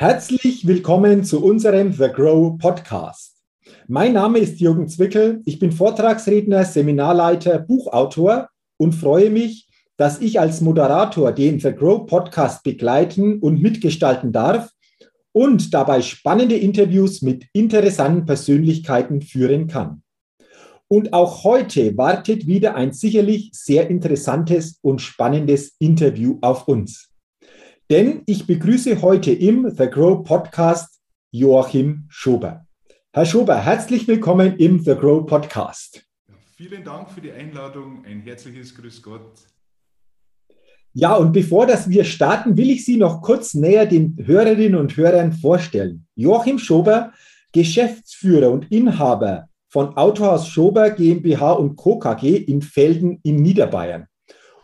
Herzlich 0.00 0.66
willkommen 0.66 1.24
zu 1.24 1.44
unserem 1.44 1.92
The 1.92 2.08
Grow 2.08 2.56
Podcast. 2.56 3.36
Mein 3.86 4.14
Name 4.14 4.38
ist 4.38 4.58
Jürgen 4.58 4.88
Zwickel. 4.88 5.42
Ich 5.44 5.58
bin 5.58 5.72
Vortragsredner, 5.72 6.64
Seminarleiter, 6.64 7.58
Buchautor 7.58 8.48
und 8.78 8.94
freue 8.94 9.28
mich, 9.28 9.68
dass 9.98 10.22
ich 10.22 10.40
als 10.40 10.62
Moderator 10.62 11.32
den 11.32 11.60
The 11.60 11.74
Grow 11.74 12.06
Podcast 12.06 12.62
begleiten 12.62 13.40
und 13.40 13.60
mitgestalten 13.60 14.32
darf 14.32 14.70
und 15.32 15.74
dabei 15.74 16.00
spannende 16.00 16.56
Interviews 16.56 17.20
mit 17.20 17.44
interessanten 17.52 18.24
Persönlichkeiten 18.24 19.20
führen 19.20 19.66
kann. 19.66 20.02
Und 20.88 21.12
auch 21.12 21.44
heute 21.44 21.94
wartet 21.98 22.46
wieder 22.46 22.74
ein 22.74 22.94
sicherlich 22.94 23.50
sehr 23.52 23.90
interessantes 23.90 24.78
und 24.80 25.02
spannendes 25.02 25.74
Interview 25.78 26.38
auf 26.40 26.66
uns. 26.68 27.09
Denn 27.90 28.22
ich 28.26 28.46
begrüße 28.46 29.02
heute 29.02 29.32
im 29.32 29.68
The 29.68 29.88
Grow 29.90 30.22
Podcast 30.22 31.00
Joachim 31.32 32.04
Schober. 32.08 32.64
Herr 33.12 33.26
Schober, 33.26 33.56
herzlich 33.64 34.06
willkommen 34.06 34.56
im 34.58 34.78
The 34.78 34.94
Grow 34.94 35.26
Podcast. 35.26 36.06
Vielen 36.56 36.84
Dank 36.84 37.10
für 37.10 37.20
die 37.20 37.32
Einladung. 37.32 38.04
Ein 38.04 38.20
herzliches 38.20 38.76
Grüß 38.76 39.02
Gott. 39.02 39.32
Ja, 40.92 41.16
und 41.16 41.32
bevor 41.32 41.66
das 41.66 41.90
wir 41.90 42.04
starten, 42.04 42.56
will 42.56 42.70
ich 42.70 42.84
Sie 42.84 42.96
noch 42.96 43.22
kurz 43.22 43.54
näher 43.54 43.86
den 43.86 44.16
Hörerinnen 44.24 44.78
und 44.78 44.96
Hörern 44.96 45.32
vorstellen. 45.32 46.06
Joachim 46.14 46.60
Schober, 46.60 47.12
Geschäftsführer 47.50 48.52
und 48.52 48.70
Inhaber 48.70 49.48
von 49.68 49.96
Autohaus 49.96 50.46
Schober 50.46 50.90
GmbH 50.90 51.54
und 51.54 51.74
Co. 51.74 51.98
KG 51.98 52.36
in 52.36 52.62
Felden 52.62 53.18
in 53.24 53.34
Niederbayern. 53.34 54.06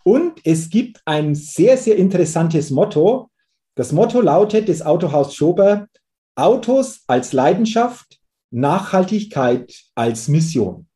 Und 0.07 0.41
es 0.45 0.71
gibt 0.71 1.01
ein 1.05 1.35
sehr, 1.35 1.77
sehr 1.77 1.97
interessantes 1.97 2.71
Motto. 2.71 3.29
Das 3.75 3.91
Motto 3.91 4.21
lautet 4.21 4.69
des 4.69 4.81
Autohaus 4.81 5.35
Schober, 5.35 5.89
Autos 6.37 7.01
als 7.09 7.33
Leidenschaft, 7.33 8.21
Nachhaltigkeit 8.53 9.75
als 9.97 10.29
Mission. 10.29 10.87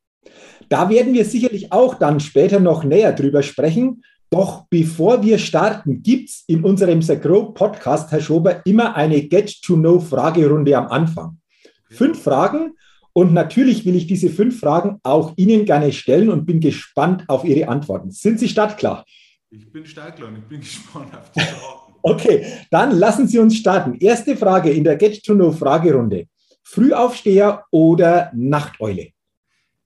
Da 0.68 0.88
werden 0.90 1.12
wir 1.12 1.24
sicherlich 1.24 1.72
auch 1.72 1.94
dann 1.94 2.20
später 2.20 2.60
noch 2.60 2.84
näher 2.84 3.12
drüber 3.12 3.42
sprechen. 3.42 4.04
Doch 4.30 4.66
bevor 4.70 5.24
wir 5.24 5.38
starten, 5.38 6.04
gibt 6.04 6.28
es 6.28 6.44
in 6.46 6.62
unserem 6.62 7.00
Grow 7.00 7.52
Podcast, 7.52 8.12
Herr 8.12 8.20
Schober, 8.20 8.64
immer 8.64 8.94
eine 8.94 9.22
Get-to-Know-Fragerunde 9.22 10.76
am 10.76 10.86
Anfang. 10.86 11.40
Fünf 11.88 12.22
Fragen 12.22 12.76
und 13.12 13.32
natürlich 13.32 13.84
will 13.84 13.96
ich 13.96 14.06
diese 14.06 14.30
fünf 14.30 14.60
Fragen 14.60 14.98
auch 15.02 15.32
Ihnen 15.36 15.64
gerne 15.64 15.92
stellen 15.92 16.30
und 16.30 16.46
bin 16.46 16.60
gespannt 16.60 17.24
auf 17.28 17.44
Ihre 17.44 17.68
Antworten. 17.68 18.10
Sind 18.10 18.38
Sie 18.38 18.48
startklar? 18.48 19.04
Ich 19.50 19.70
bin 19.70 19.84
startklar 19.84 20.28
und 20.28 20.38
ich 20.38 20.44
bin 20.44 20.60
gespannt 20.60 21.16
auf 21.16 21.30
die 21.32 21.40
Fragen. 21.40 21.94
okay, 22.02 22.46
dann 22.70 22.96
lassen 22.96 23.26
Sie 23.26 23.38
uns 23.38 23.56
starten. 23.56 23.96
Erste 23.98 24.36
Frage 24.36 24.70
in 24.70 24.84
der 24.84 24.96
Get-to-Know-Fragerunde. 24.96 26.26
Frühaufsteher 26.62 27.64
oder 27.70 28.30
Nachteule? 28.34 29.10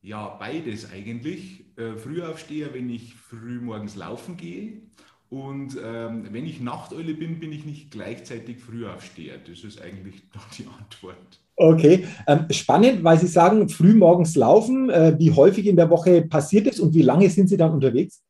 Ja, 0.03 0.29
beides 0.29 0.91
eigentlich. 0.93 1.65
Äh, 1.77 1.97
Frühaufsteher, 1.97 2.75
wenn 2.75 2.91
ich 2.91 3.15
früh 3.15 3.59
morgens 3.59 3.97
laufen 3.97 4.37
gehe. 4.37 4.83
Und 5.31 5.79
ähm, 5.83 6.29
wenn 6.31 6.45
ich 6.45 6.61
Nachteule 6.61 7.15
bin, 7.15 7.41
bin 7.41 7.53
ich 7.53 7.65
nicht 7.65 7.91
gleichzeitig 7.91 8.59
Frühaufsteher. 8.59 9.39
Das 9.39 9.65
ist 9.65 9.81
eigentlich 9.81 10.17
die 10.59 10.67
Antwort. 10.67 11.41
Okay, 11.57 12.07
ähm, 12.27 12.47
spannend, 12.51 13.05
weil 13.05 13.19
Sie 13.19 13.29
sagen, 13.29 13.69
früh 13.69 13.95
morgens 13.95 14.35
laufen. 14.35 14.91
Äh, 14.91 15.15
wie 15.19 15.31
häufig 15.31 15.67
in 15.67 15.77
der 15.77 15.89
Woche 15.89 16.23
passiert 16.23 16.67
es 16.67 16.81
und 16.81 16.95
wie 16.95 17.03
lange 17.03 17.31
sind 17.31 17.49
Sie 17.49 17.57
dann 17.57 17.73
unterwegs? 17.73 18.23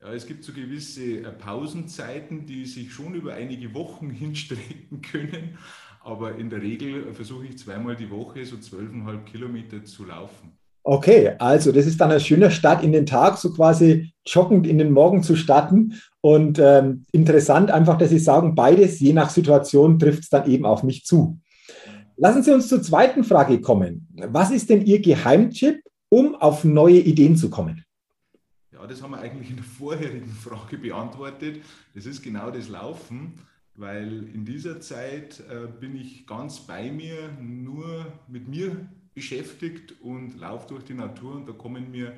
Ja, 0.00 0.12
es 0.14 0.26
gibt 0.26 0.42
so 0.42 0.52
gewisse 0.52 1.18
äh, 1.18 1.32
Pausenzeiten, 1.32 2.46
die 2.46 2.64
sich 2.64 2.92
schon 2.92 3.14
über 3.14 3.34
einige 3.34 3.74
Wochen 3.74 4.10
hinstrecken 4.10 5.02
können. 5.02 5.58
Aber 6.00 6.36
in 6.36 6.50
der 6.50 6.62
Regel 6.62 7.12
versuche 7.12 7.46
ich 7.46 7.58
zweimal 7.58 7.94
die 7.94 8.10
Woche 8.10 8.44
so 8.44 8.56
zwölfeinhalb 8.56 9.26
Kilometer 9.26 9.84
zu 9.84 10.04
laufen. 10.04 10.58
Okay, 10.84 11.34
also 11.38 11.70
das 11.70 11.86
ist 11.86 12.00
dann 12.00 12.10
ein 12.10 12.18
schöner 12.18 12.50
Start 12.50 12.82
in 12.82 12.90
den 12.90 13.06
Tag, 13.06 13.38
so 13.38 13.52
quasi 13.52 14.12
joggend 14.26 14.66
in 14.66 14.78
den 14.78 14.90
Morgen 14.90 15.22
zu 15.22 15.36
starten. 15.36 16.00
Und 16.20 16.58
ähm, 16.58 17.04
interessant 17.12 17.70
einfach, 17.70 17.98
dass 17.98 18.10
Sie 18.10 18.18
sagen, 18.18 18.56
beides, 18.56 18.98
je 18.98 19.12
nach 19.12 19.30
Situation, 19.30 19.98
trifft 19.98 20.24
es 20.24 20.28
dann 20.28 20.50
eben 20.50 20.64
auf 20.64 20.82
mich 20.82 21.04
zu. 21.04 21.38
Lassen 22.16 22.42
Sie 22.42 22.52
uns 22.52 22.68
zur 22.68 22.82
zweiten 22.82 23.24
Frage 23.24 23.60
kommen. 23.60 24.08
Was 24.14 24.50
ist 24.50 24.70
denn 24.70 24.84
Ihr 24.84 25.00
Geheimtipp, 25.00 25.82
um 26.08 26.34
auf 26.34 26.64
neue 26.64 26.98
Ideen 26.98 27.36
zu 27.36 27.50
kommen? 27.50 27.84
Ja, 28.72 28.86
das 28.86 29.02
haben 29.02 29.12
wir 29.12 29.20
eigentlich 29.20 29.50
in 29.50 29.56
der 29.56 29.64
vorherigen 29.64 30.30
Frage 30.30 30.78
beantwortet. 30.78 31.62
Das 31.94 32.06
ist 32.06 32.22
genau 32.22 32.50
das 32.50 32.68
Laufen, 32.68 33.34
weil 33.74 34.28
in 34.34 34.44
dieser 34.44 34.80
Zeit 34.80 35.40
äh, 35.48 35.68
bin 35.80 35.96
ich 35.96 36.26
ganz 36.26 36.60
bei 36.60 36.90
mir, 36.90 37.30
nur 37.40 38.06
mit 38.28 38.48
mir 38.48 38.88
beschäftigt 39.14 40.00
und 40.00 40.38
laufe 40.38 40.68
durch 40.68 40.84
die 40.84 40.94
Natur 40.94 41.36
und 41.36 41.48
da 41.48 41.52
kommen 41.52 41.90
mir 41.90 42.14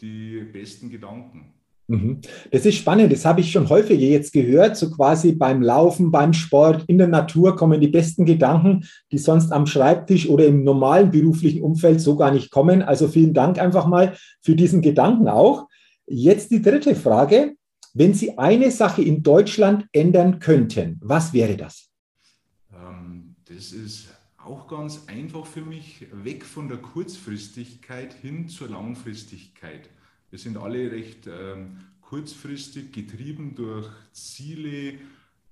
die 0.00 0.40
besten 0.40 0.90
Gedanken. 0.90 1.53
Mhm. 1.86 2.20
Das 2.50 2.64
ist 2.64 2.76
spannend, 2.76 3.12
das 3.12 3.24
habe 3.24 3.40
ich 3.40 3.52
schon 3.52 3.68
häufiger 3.68 4.06
jetzt 4.06 4.32
gehört, 4.32 4.76
so 4.76 4.90
quasi 4.90 5.32
beim 5.32 5.60
Laufen, 5.60 6.10
beim 6.10 6.32
Sport, 6.32 6.84
in 6.86 6.96
der 6.96 7.08
Natur 7.08 7.56
kommen 7.56 7.80
die 7.80 7.88
besten 7.88 8.24
Gedanken, 8.24 8.84
die 9.12 9.18
sonst 9.18 9.52
am 9.52 9.66
Schreibtisch 9.66 10.28
oder 10.28 10.46
im 10.46 10.64
normalen 10.64 11.10
beruflichen 11.10 11.62
Umfeld 11.62 12.00
so 12.00 12.16
gar 12.16 12.30
nicht 12.30 12.50
kommen. 12.50 12.82
Also 12.82 13.08
vielen 13.08 13.34
Dank 13.34 13.58
einfach 13.58 13.86
mal 13.86 14.16
für 14.40 14.56
diesen 14.56 14.80
Gedanken 14.80 15.28
auch. 15.28 15.68
Jetzt 16.06 16.50
die 16.50 16.62
dritte 16.62 16.94
Frage. 16.94 17.54
Wenn 17.92 18.12
Sie 18.12 18.38
eine 18.38 18.72
Sache 18.72 19.02
in 19.02 19.22
Deutschland 19.22 19.86
ändern 19.92 20.40
könnten, 20.40 20.98
was 21.00 21.32
wäre 21.32 21.56
das? 21.56 21.90
Ähm, 22.72 23.36
das 23.44 23.72
ist 23.72 24.08
auch 24.36 24.66
ganz 24.66 25.04
einfach 25.06 25.46
für 25.46 25.60
mich, 25.60 26.06
weg 26.12 26.44
von 26.44 26.68
der 26.68 26.78
Kurzfristigkeit 26.78 28.12
hin 28.12 28.48
zur 28.48 28.68
Langfristigkeit. 28.68 29.88
Wir 30.34 30.40
sind 30.40 30.56
alle 30.56 30.90
recht 30.90 31.28
ähm, 31.28 31.76
kurzfristig 32.00 32.90
getrieben 32.90 33.54
durch 33.54 33.86
Ziele 34.10 34.94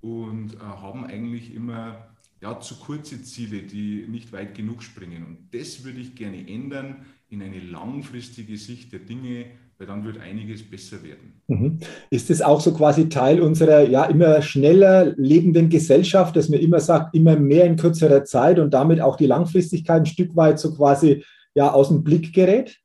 und 0.00 0.54
äh, 0.54 0.58
haben 0.58 1.04
eigentlich 1.04 1.54
immer 1.54 1.98
ja, 2.40 2.58
zu 2.58 2.74
kurze 2.74 3.22
Ziele, 3.22 3.62
die 3.62 4.06
nicht 4.08 4.32
weit 4.32 4.56
genug 4.56 4.82
springen. 4.82 5.24
Und 5.24 5.38
das 5.52 5.84
würde 5.84 6.00
ich 6.00 6.16
gerne 6.16 6.48
ändern 6.48 7.06
in 7.28 7.42
eine 7.42 7.60
langfristige 7.60 8.56
Sicht 8.56 8.92
der 8.92 8.98
Dinge, 8.98 9.44
weil 9.78 9.86
dann 9.86 10.04
wird 10.04 10.18
einiges 10.18 10.68
besser 10.68 11.00
werden. 11.04 11.40
Mhm. 11.46 11.78
Ist 12.10 12.28
es 12.30 12.42
auch 12.42 12.60
so 12.60 12.74
quasi 12.74 13.08
Teil 13.08 13.40
unserer 13.40 13.88
ja 13.88 14.06
immer 14.06 14.42
schneller 14.42 15.14
lebenden 15.16 15.68
Gesellschaft, 15.68 16.34
dass 16.34 16.48
man 16.48 16.58
immer 16.58 16.80
sagt, 16.80 17.14
immer 17.14 17.36
mehr 17.36 17.66
in 17.66 17.76
kürzerer 17.76 18.24
Zeit 18.24 18.58
und 18.58 18.74
damit 18.74 19.00
auch 19.00 19.14
die 19.14 19.26
Langfristigkeit 19.26 20.00
ein 20.00 20.06
Stück 20.06 20.34
weit 20.34 20.58
so 20.58 20.74
quasi 20.74 21.24
ja 21.54 21.70
aus 21.70 21.86
dem 21.86 22.02
Blick 22.02 22.32
gerät? 22.32 22.81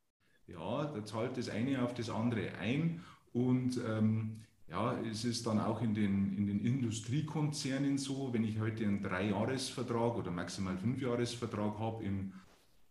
Da 0.97 1.05
zahlt 1.05 1.37
das 1.37 1.49
eine 1.49 1.83
auf 1.83 1.93
das 1.93 2.09
andere 2.09 2.57
ein 2.59 3.01
und 3.33 3.79
ähm, 3.87 4.37
ja, 4.69 4.99
es 5.09 5.23
ist 5.23 5.47
dann 5.47 5.59
auch 5.59 5.81
in 5.81 5.93
den, 5.93 6.35
in 6.37 6.47
den 6.47 6.59
Industriekonzernen 6.59 7.97
so, 7.97 8.33
wenn 8.33 8.43
ich 8.43 8.59
heute 8.59 8.83
einen 8.83 9.01
Dreijahresvertrag 9.01 10.17
oder 10.17 10.31
maximal 10.31 10.77
Fünfjahresvertrag 10.77 11.79
habe 11.79 12.03
in 12.03 12.33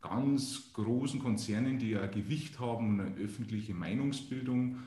ganz 0.01 0.73
großen 0.73 1.21
Konzernen, 1.21 1.79
die 1.79 1.91
ja 1.91 2.07
Gewicht 2.07 2.61
haben 2.61 2.89
und 2.89 3.01
eine 3.01 3.17
öffentliche 3.17 3.75
Meinungsbildung 3.75 4.79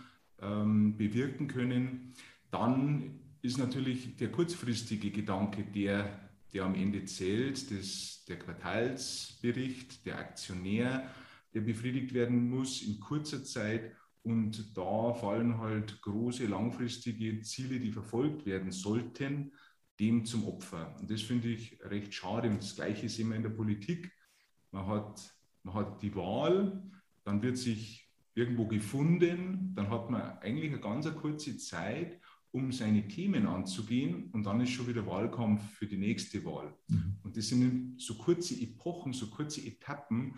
ähm, 0.42 0.98
bewirken 0.98 1.48
können, 1.48 2.14
dann 2.50 3.20
ist 3.42 3.58
natürlich 3.58 4.16
der 4.18 4.32
kurzfristige 4.32 5.12
Gedanke 5.12 5.64
der, 5.64 6.20
der 6.54 6.64
am 6.64 6.74
Ende 6.74 7.06
zählt, 7.06 7.70
das, 7.72 8.24
der 8.28 8.40
Quartalsbericht, 8.40 10.06
der 10.06 10.18
Aktionär, 10.18 11.08
der 11.54 11.62
befriedigt 11.62 12.14
werden 12.14 12.50
muss 12.50 12.82
in 12.82 13.00
kurzer 13.00 13.44
Zeit. 13.44 13.96
Und 14.22 14.78
da 14.78 15.14
fallen 15.14 15.58
halt 15.58 16.02
große 16.02 16.46
langfristige 16.46 17.42
Ziele, 17.42 17.80
die 17.80 17.92
verfolgt 17.92 18.46
werden 18.46 18.72
sollten, 18.72 19.54
dem 20.00 20.26
zum 20.26 20.46
Opfer. 20.46 20.96
Und 21.00 21.10
das 21.10 21.22
finde 21.22 21.50
ich 21.50 21.80
recht 21.84 22.14
schade. 22.14 22.50
Und 22.50 22.62
das 22.62 22.76
Gleiche 22.76 23.10
sehen 23.10 23.30
wir 23.30 23.36
in 23.36 23.44
der 23.44 23.50
Politik. 23.50 24.12
Man 24.72 24.86
hat, 24.88 25.36
man 25.64 25.74
hat 25.74 26.02
die 26.02 26.16
Wahl, 26.16 26.84
dann 27.24 27.42
wird 27.42 27.58
sich 27.58 28.10
irgendwo 28.36 28.68
gefunden, 28.68 29.74
dann 29.76 29.90
hat 29.90 30.10
man 30.10 30.22
eigentlich 30.40 30.72
eine 30.72 30.80
ganz 30.80 31.14
kurze 31.16 31.58
Zeit, 31.58 32.20
um 32.52 32.72
seine 32.72 33.08
Themen 33.08 33.46
anzugehen 33.46 34.30
und 34.32 34.44
dann 34.44 34.62
ist 34.62 34.72
schon 34.72 34.88
wieder 34.88 35.06
Wahlkampf 35.06 35.62
für 35.74 35.86
die 35.86 35.98
nächste 35.98 36.44
Wahl. 36.46 36.74
Mhm. 36.88 37.18
Und 37.24 37.38
das 37.38 37.48
sind 37.48 38.02
so 38.02 38.16
kurze 38.16 38.60
Epochen, 38.60 39.14
so 39.14 39.30
kurze 39.30 39.62
Etappen, 39.62 40.36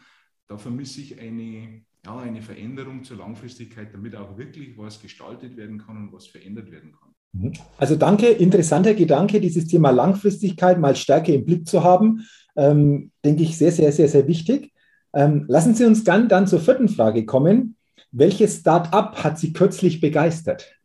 da 0.52 0.58
vermisse 0.58 1.00
ich 1.00 1.18
eine, 1.18 1.82
ja, 2.06 2.18
eine 2.18 2.42
Veränderung 2.42 3.06
zur 3.06 3.18
Langfristigkeit, 3.18 3.94
damit 3.94 4.18
auch 4.18 4.38
wirklich 4.38 4.78
was 4.78 5.02
gestaltet 5.02 5.56
werden 5.56 5.78
kann 5.78 5.96
und 5.96 6.14
was 6.14 6.28
verändert 6.28 6.70
werden 6.72 6.92
kann. 6.92 7.14
Mhm. 7.32 7.54
Also 7.78 7.96
danke, 7.96 8.28
interessanter 8.28 8.94
Gedanke, 8.94 9.40
dieses 9.40 9.68
Thema 9.68 9.92
Langfristigkeit 9.92 10.78
mal 10.78 10.98
stärker 10.98 11.34
im 11.34 11.46
Blick 11.46 11.70
zu 11.70 11.86
haben, 11.86 12.28
ähm, 12.58 13.12
denke 13.24 13.44
ich 13.44 13.58
sehr, 13.58 13.72
sehr, 13.72 13.94
sehr, 13.94 14.10
sehr 14.10 14.28
wichtig. 14.28 14.74
Ähm, 15.14 15.46
lassen 15.48 15.74
Sie 15.74 15.86
uns 15.86 16.04
dann, 16.04 16.28
dann 16.28 16.48
zur 16.48 16.60
vierten 16.60 16.90
Frage 16.90 17.26
kommen. 17.26 17.78
Welches 18.12 18.60
Start-up 18.60 19.24
hat 19.24 19.40
Sie 19.40 19.54
kürzlich 19.54 20.02
begeistert? 20.02 20.76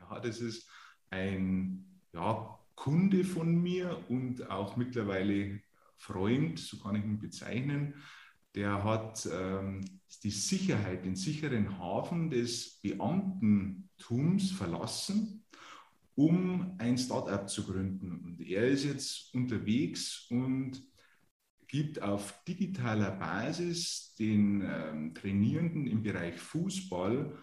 Ja, 0.00 0.18
das 0.18 0.40
ist 0.40 0.68
ein 1.10 1.84
ja, 2.12 2.58
Kunde 2.74 3.22
von 3.22 3.62
mir 3.62 3.96
und 4.08 4.50
auch 4.50 4.76
mittlerweile 4.76 5.60
Freund, 5.98 6.58
so 6.58 6.78
kann 6.78 6.96
ich 6.96 7.04
ihn 7.04 7.20
bezeichnen. 7.20 7.94
Der 8.54 8.84
hat 8.84 9.28
ähm, 9.32 9.84
die 10.22 10.30
Sicherheit, 10.30 11.04
den 11.04 11.16
sicheren 11.16 11.78
Hafen 11.78 12.30
des 12.30 12.80
Beamtentums 12.80 14.52
verlassen, 14.52 15.44
um 16.14 16.76
ein 16.78 16.96
Startup 16.96 17.48
zu 17.48 17.64
gründen. 17.64 18.20
Und 18.24 18.40
er 18.40 18.68
ist 18.68 18.84
jetzt 18.84 19.34
unterwegs 19.34 20.26
und 20.30 20.82
gibt 21.66 22.00
auf 22.00 22.44
digitaler 22.44 23.10
Basis 23.10 24.14
den 24.18 24.62
ähm, 24.62 25.14
Trainierenden 25.14 25.88
im 25.88 26.02
Bereich 26.02 26.38
Fußball 26.38 27.36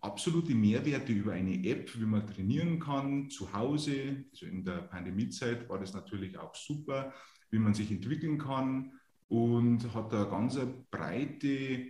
absolute 0.00 0.54
Mehrwerte 0.54 1.12
über 1.12 1.32
eine 1.32 1.62
App, 1.66 1.98
wie 1.98 2.04
man 2.04 2.26
trainieren 2.26 2.78
kann, 2.78 3.30
zu 3.30 3.52
Hause. 3.52 4.24
Also 4.32 4.46
in 4.46 4.64
der 4.64 4.82
Pandemiezeit 4.82 5.68
war 5.68 5.78
das 5.78 5.94
natürlich 5.94 6.38
auch 6.38 6.54
super, 6.54 7.12
wie 7.50 7.58
man 7.58 7.74
sich 7.74 7.90
entwickeln 7.90 8.38
kann 8.38 8.92
und 9.34 9.92
hat 9.92 10.12
da 10.12 10.24
ganz 10.24 10.56
breite 10.92 11.88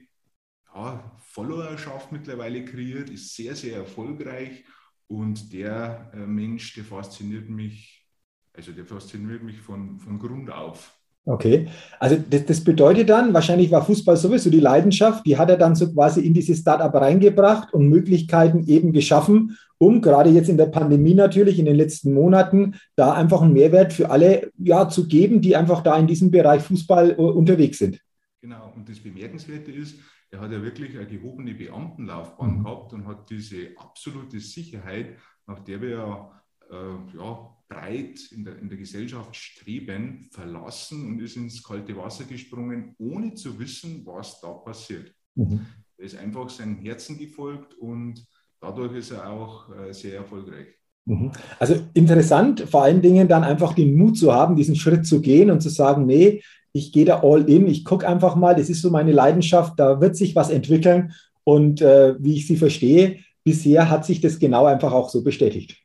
ja, 0.74 1.12
Followerschaft 1.18 2.10
mittlerweile 2.10 2.64
kreiert, 2.64 3.10
ist 3.10 3.36
sehr, 3.36 3.54
sehr 3.54 3.76
erfolgreich. 3.76 4.64
Und 5.08 5.52
der 5.52 6.10
äh, 6.14 6.26
Mensch, 6.26 6.74
der 6.74 6.84
fasziniert 6.84 7.50
mich, 7.50 8.06
also 8.54 8.72
der 8.72 8.86
fasziniert 8.86 9.42
mich 9.42 9.60
von, 9.60 9.98
von 9.98 10.18
Grund 10.18 10.50
auf. 10.50 10.98
Okay, 11.26 11.68
also 12.00 12.16
das, 12.16 12.46
das, 12.46 12.64
bedeutet 12.64 13.10
dann, 13.10 13.34
wahrscheinlich 13.34 13.70
war 13.70 13.84
Fußball 13.84 14.16
sowieso 14.16 14.50
die 14.50 14.60
Leidenschaft, 14.60 15.24
die 15.26 15.36
hat 15.36 15.50
er 15.50 15.56
dann 15.58 15.74
so 15.74 15.90
quasi 15.92 16.20
in 16.20 16.34
dieses 16.34 16.60
Startup 16.60 16.92
reingebracht 16.94 17.72
und 17.72 17.88
Möglichkeiten 17.88 18.66
eben 18.66 18.92
geschaffen, 18.92 19.56
um 19.84 20.00
gerade 20.00 20.30
jetzt 20.30 20.48
in 20.48 20.56
der 20.56 20.66
Pandemie 20.66 21.14
natürlich 21.14 21.58
in 21.58 21.66
den 21.66 21.76
letzten 21.76 22.14
Monaten 22.14 22.76
da 22.96 23.12
einfach 23.12 23.42
einen 23.42 23.52
Mehrwert 23.52 23.92
für 23.92 24.10
alle 24.10 24.50
ja, 24.58 24.88
zu 24.88 25.06
geben, 25.06 25.40
die 25.40 25.56
einfach 25.56 25.82
da 25.82 25.98
in 25.98 26.06
diesem 26.06 26.30
Bereich 26.30 26.62
Fußball 26.62 27.16
uh, 27.18 27.28
unterwegs 27.28 27.78
sind. 27.78 28.00
Genau, 28.40 28.72
und 28.74 28.88
das 28.88 28.98
Bemerkenswerte 28.98 29.70
ist, 29.72 29.98
er 30.30 30.40
hat 30.40 30.52
ja 30.52 30.62
wirklich 30.62 30.96
eine 30.96 31.06
gehobene 31.06 31.54
Beamtenlaufbahn 31.54 32.58
mhm. 32.58 32.64
gehabt 32.64 32.92
und 32.92 33.06
hat 33.06 33.30
diese 33.30 33.68
absolute 33.76 34.40
Sicherheit, 34.40 35.16
nach 35.46 35.60
der 35.60 35.80
wir 35.80 35.90
ja, 35.90 36.42
äh, 36.70 37.16
ja 37.16 37.56
breit 37.68 38.32
in 38.32 38.44
der, 38.44 38.58
in 38.58 38.68
der 38.68 38.78
Gesellschaft 38.78 39.36
streben, 39.36 40.28
verlassen 40.30 41.06
und 41.06 41.20
ist 41.20 41.36
ins 41.36 41.62
kalte 41.62 41.96
Wasser 41.96 42.24
gesprungen, 42.24 42.94
ohne 42.98 43.34
zu 43.34 43.58
wissen, 43.58 44.04
was 44.04 44.40
da 44.40 44.52
passiert. 44.52 45.14
Mhm. 45.34 45.66
Er 45.96 46.04
ist 46.04 46.16
einfach 46.16 46.48
seinem 46.50 46.78
Herzen 46.78 47.18
gefolgt 47.18 47.74
und 47.74 48.26
dadurch 48.64 48.96
ist 48.96 49.10
er 49.12 49.30
auch 49.30 49.66
äh, 49.70 49.92
sehr 49.92 50.16
erfolgreich. 50.16 50.66
Mhm. 51.06 51.32
Also 51.58 51.76
interessant, 51.94 52.60
vor 52.62 52.82
allen 52.84 53.02
Dingen 53.02 53.28
dann 53.28 53.44
einfach 53.44 53.74
den 53.74 53.96
Mut 53.96 54.16
zu 54.16 54.32
haben, 54.32 54.56
diesen 54.56 54.76
Schritt 54.76 55.06
zu 55.06 55.20
gehen 55.20 55.50
und 55.50 55.60
zu 55.60 55.68
sagen, 55.68 56.06
nee, 56.06 56.42
ich 56.72 56.92
gehe 56.92 57.04
da 57.04 57.22
all 57.22 57.48
in, 57.48 57.66
ich 57.68 57.84
gucke 57.84 58.08
einfach 58.08 58.36
mal, 58.36 58.54
das 58.54 58.68
ist 58.68 58.82
so 58.82 58.90
meine 58.90 59.12
Leidenschaft, 59.12 59.78
da 59.78 60.00
wird 60.00 60.16
sich 60.16 60.34
was 60.34 60.50
entwickeln 60.50 61.12
und 61.44 61.82
äh, 61.82 62.16
wie 62.18 62.34
ich 62.34 62.46
sie 62.46 62.56
verstehe, 62.56 63.18
bisher 63.44 63.90
hat 63.90 64.04
sich 64.06 64.20
das 64.20 64.38
genau 64.38 64.64
einfach 64.64 64.92
auch 64.92 65.10
so 65.10 65.22
bestätigt. 65.22 65.84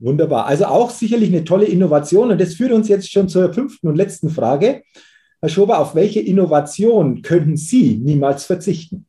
Wunderbar. 0.00 0.46
Also 0.46 0.66
auch 0.66 0.90
sicherlich 0.90 1.28
eine 1.28 1.44
tolle 1.44 1.66
Innovation. 1.66 2.30
Und 2.30 2.40
das 2.40 2.54
führt 2.54 2.72
uns 2.72 2.88
jetzt 2.88 3.10
schon 3.10 3.28
zur 3.28 3.52
fünften 3.52 3.88
und 3.88 3.96
letzten 3.96 4.30
Frage. 4.30 4.82
Herr 5.40 5.48
Schober, 5.48 5.80
auf 5.80 5.94
welche 5.94 6.20
Innovation 6.20 7.22
könnten 7.22 7.56
Sie 7.56 7.96
niemals 7.96 8.44
verzichten? 8.44 9.07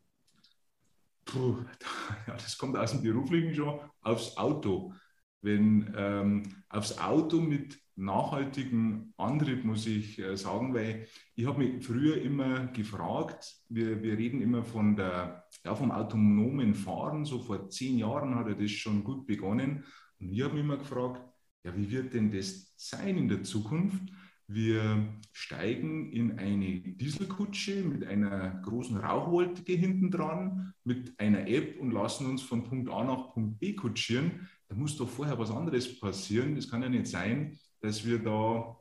Puh, 1.30 1.58
ja, 2.28 2.34
das 2.34 2.58
kommt 2.58 2.76
aus 2.76 2.92
dem 2.92 3.04
Beruflichen 3.04 3.54
schon 3.54 3.80
aufs 4.02 4.36
Auto. 4.38 4.94
Wenn 5.42 5.94
ähm, 5.96 6.44
aufs 6.70 6.98
Auto 6.98 7.40
mit 7.40 7.80
nachhaltigem 7.96 9.14
Antrieb, 9.18 9.64
muss 9.64 9.86
ich 9.86 10.18
äh, 10.20 10.36
sagen, 10.36 10.74
weil 10.74 11.08
ich 11.36 11.46
habe 11.46 11.60
mich 11.60 11.86
früher 11.86 12.22
immer 12.22 12.68
gefragt, 12.68 13.56
wir, 13.70 14.02
wir 14.02 14.18
reden 14.18 14.42
immer 14.42 14.64
von 14.64 14.96
der, 14.96 15.46
ja, 15.64 15.76
vom 15.76 15.92
autonomen 15.92 16.74
Fahren, 16.74 17.26
so 17.26 17.40
vor 17.40 17.70
zehn 17.70 17.98
Jahren 17.98 18.36
hat 18.36 18.48
er 18.48 18.56
das 18.56 18.72
schon 18.72 19.04
gut 19.04 19.28
begonnen. 19.28 19.86
Und 20.20 20.34
ich 20.34 20.42
habe 20.42 20.56
mich 20.56 20.64
immer 20.64 20.78
gefragt, 20.78 21.22
ja, 21.64 21.76
wie 21.76 21.92
wird 21.92 22.14
denn 22.14 22.32
das 22.32 22.74
sein 22.76 23.18
in 23.18 23.28
der 23.28 23.44
Zukunft? 23.44 24.12
Wir 24.52 25.08
steigen 25.32 26.12
in 26.12 26.40
eine 26.40 26.80
Dieselkutsche 26.80 27.84
mit 27.84 28.04
einer 28.04 28.60
großen 28.64 28.98
Rauchwolke 28.98 29.74
hinten 29.74 30.10
dran, 30.10 30.74
mit 30.84 31.20
einer 31.20 31.48
App 31.48 31.80
und 31.80 31.92
lassen 31.92 32.26
uns 32.26 32.42
von 32.42 32.64
Punkt 32.64 32.90
A 32.90 33.04
nach 33.04 33.32
Punkt 33.32 33.60
B 33.60 33.76
kutschieren. 33.76 34.50
Da 34.68 34.74
muss 34.74 34.98
doch 34.98 35.08
vorher 35.08 35.38
was 35.38 35.52
anderes 35.52 36.00
passieren. 36.00 36.56
Das 36.56 36.68
kann 36.68 36.82
ja 36.82 36.90
nicht 36.90 37.06
sein, 37.06 37.60
dass 37.82 38.04
wir 38.04 38.18
da 38.18 38.76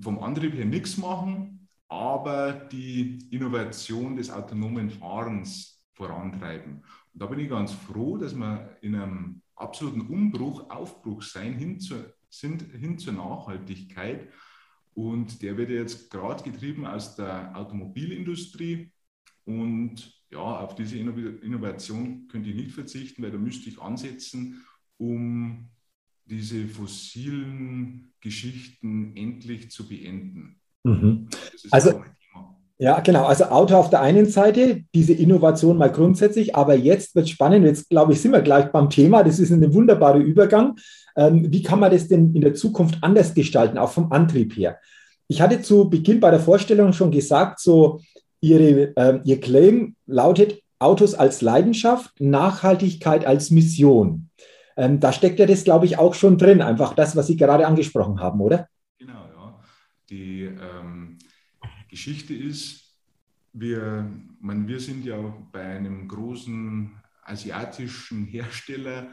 vom 0.00 0.18
Antrieb 0.18 0.52
her 0.54 0.64
nichts 0.64 0.96
machen, 0.96 1.68
aber 1.86 2.50
die 2.52 3.20
Innovation 3.30 4.16
des 4.16 4.32
autonomen 4.32 4.90
Fahrens 4.90 5.80
vorantreiben. 5.92 6.82
Und 7.12 7.22
da 7.22 7.26
bin 7.26 7.38
ich 7.38 7.48
ganz 7.48 7.70
froh, 7.70 8.16
dass 8.16 8.34
wir 8.34 8.78
in 8.82 8.96
einem 8.96 9.42
absoluten 9.54 10.00
Umbruch, 10.00 10.68
Aufbruch 10.70 11.22
sein 11.22 11.54
hin 11.54 11.78
zur, 11.78 12.12
sind, 12.28 12.62
hin 12.62 12.98
zur 12.98 13.12
Nachhaltigkeit. 13.12 14.28
Und 14.94 15.42
der 15.42 15.56
wird 15.56 15.70
jetzt 15.70 16.10
gerade 16.10 16.42
getrieben 16.42 16.86
aus 16.86 17.16
der 17.16 17.56
Automobilindustrie. 17.56 18.92
Und 19.44 20.22
ja, 20.30 20.38
auf 20.38 20.74
diese 20.74 20.96
Innovation 20.98 22.28
könnte 22.28 22.50
ich 22.50 22.56
nicht 22.56 22.72
verzichten, 22.72 23.22
weil 23.22 23.30
da 23.30 23.38
müsste 23.38 23.68
ich 23.68 23.80
ansetzen, 23.80 24.64
um 24.96 25.68
diese 26.24 26.66
fossilen 26.68 28.12
Geschichten 28.20 29.16
endlich 29.16 29.70
zu 29.70 29.88
beenden. 29.88 30.60
Mhm. 30.84 31.28
Also, 31.70 32.02
ja, 32.78 32.98
genau. 33.00 33.24
Also 33.24 33.44
Auto 33.44 33.76
auf 33.76 33.90
der 33.90 34.00
einen 34.00 34.26
Seite, 34.26 34.82
diese 34.94 35.12
Innovation 35.12 35.78
mal 35.78 35.92
grundsätzlich, 35.92 36.56
aber 36.56 36.74
jetzt 36.74 37.14
wird 37.14 37.26
es 37.26 37.30
spannend. 37.30 37.64
Jetzt 37.64 37.88
glaube 37.88 38.12
ich, 38.12 38.20
sind 38.20 38.32
wir 38.32 38.42
gleich 38.42 38.72
beim 38.72 38.90
Thema. 38.90 39.22
Das 39.22 39.38
ist 39.38 39.52
ein 39.52 39.74
wunderbarer 39.74 40.18
Übergang. 40.18 40.76
Ähm, 41.16 41.52
wie 41.52 41.62
kann 41.62 41.78
man 41.78 41.92
das 41.92 42.08
denn 42.08 42.34
in 42.34 42.40
der 42.40 42.54
Zukunft 42.54 42.98
anders 43.02 43.34
gestalten, 43.34 43.78
auch 43.78 43.90
vom 43.90 44.10
Antrieb 44.10 44.56
her? 44.56 44.78
Ich 45.28 45.40
hatte 45.40 45.62
zu 45.62 45.88
Beginn 45.88 46.18
bei 46.18 46.30
der 46.30 46.40
Vorstellung 46.40 46.92
schon 46.92 47.12
gesagt, 47.12 47.60
so 47.60 48.00
Ihre, 48.40 48.92
äh, 48.96 49.20
Ihr 49.24 49.40
Claim 49.40 49.94
lautet 50.06 50.60
Autos 50.80 51.14
als 51.14 51.42
Leidenschaft, 51.42 52.20
Nachhaltigkeit 52.20 53.24
als 53.24 53.52
Mission. 53.52 54.30
Ähm, 54.76 54.98
da 54.98 55.12
steckt 55.12 55.38
ja 55.38 55.46
das, 55.46 55.62
glaube 55.62 55.86
ich, 55.86 55.98
auch 55.98 56.14
schon 56.14 56.38
drin, 56.38 56.60
einfach 56.60 56.94
das, 56.94 57.14
was 57.14 57.28
Sie 57.28 57.36
gerade 57.36 57.66
angesprochen 57.68 58.18
haben, 58.18 58.40
oder? 58.40 58.66
Genau, 58.98 59.24
ja. 59.32 59.60
Die 60.10 60.42
ähm 60.42 60.83
Geschichte 61.94 62.34
ist, 62.34 62.92
wir, 63.52 64.10
man, 64.40 64.66
wir 64.66 64.80
sind 64.80 65.04
ja 65.04 65.16
bei 65.52 65.76
einem 65.76 66.08
großen 66.08 66.90
asiatischen 67.22 68.24
Hersteller 68.34 69.12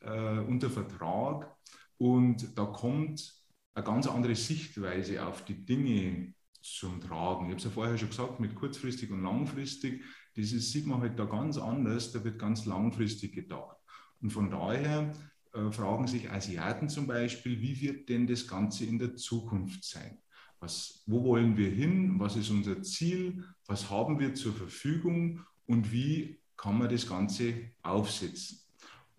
äh, 0.00 0.40
unter 0.40 0.68
Vertrag 0.68 1.54
und 1.96 2.58
da 2.58 2.64
kommt 2.64 3.32
eine 3.72 3.84
ganz 3.84 4.08
andere 4.08 4.34
Sichtweise 4.34 5.24
auf 5.24 5.44
die 5.44 5.64
Dinge 5.64 6.34
zum 6.60 7.00
Tragen. 7.00 7.44
Ich 7.44 7.50
habe 7.50 7.58
es 7.58 7.64
ja 7.64 7.70
vorher 7.70 7.96
schon 7.96 8.08
gesagt, 8.08 8.40
mit 8.40 8.56
kurzfristig 8.56 9.12
und 9.12 9.22
langfristig, 9.22 10.02
dieses 10.34 10.72
sieht 10.72 10.88
man 10.88 11.00
halt 11.00 11.16
da 11.16 11.24
ganz 11.24 11.56
anders, 11.56 12.10
da 12.10 12.24
wird 12.24 12.40
ganz 12.40 12.66
langfristig 12.66 13.32
gedacht. 13.32 13.76
Und 14.20 14.32
von 14.32 14.50
daher 14.50 15.12
äh, 15.52 15.70
fragen 15.70 16.08
sich 16.08 16.28
Asiaten 16.28 16.88
zum 16.88 17.06
Beispiel, 17.06 17.60
wie 17.60 17.80
wird 17.80 18.08
denn 18.08 18.26
das 18.26 18.48
Ganze 18.48 18.86
in 18.86 18.98
der 18.98 19.14
Zukunft 19.14 19.84
sein? 19.84 20.18
Was, 20.60 21.02
wo 21.06 21.24
wollen 21.24 21.56
wir 21.56 21.70
hin? 21.70 22.18
Was 22.18 22.36
ist 22.36 22.50
unser 22.50 22.82
Ziel? 22.82 23.44
Was 23.66 23.90
haben 23.90 24.18
wir 24.18 24.34
zur 24.34 24.52
Verfügung? 24.52 25.40
Und 25.66 25.92
wie 25.92 26.38
kann 26.56 26.78
man 26.78 26.88
das 26.88 27.08
Ganze 27.08 27.54
aufsetzen? 27.82 28.58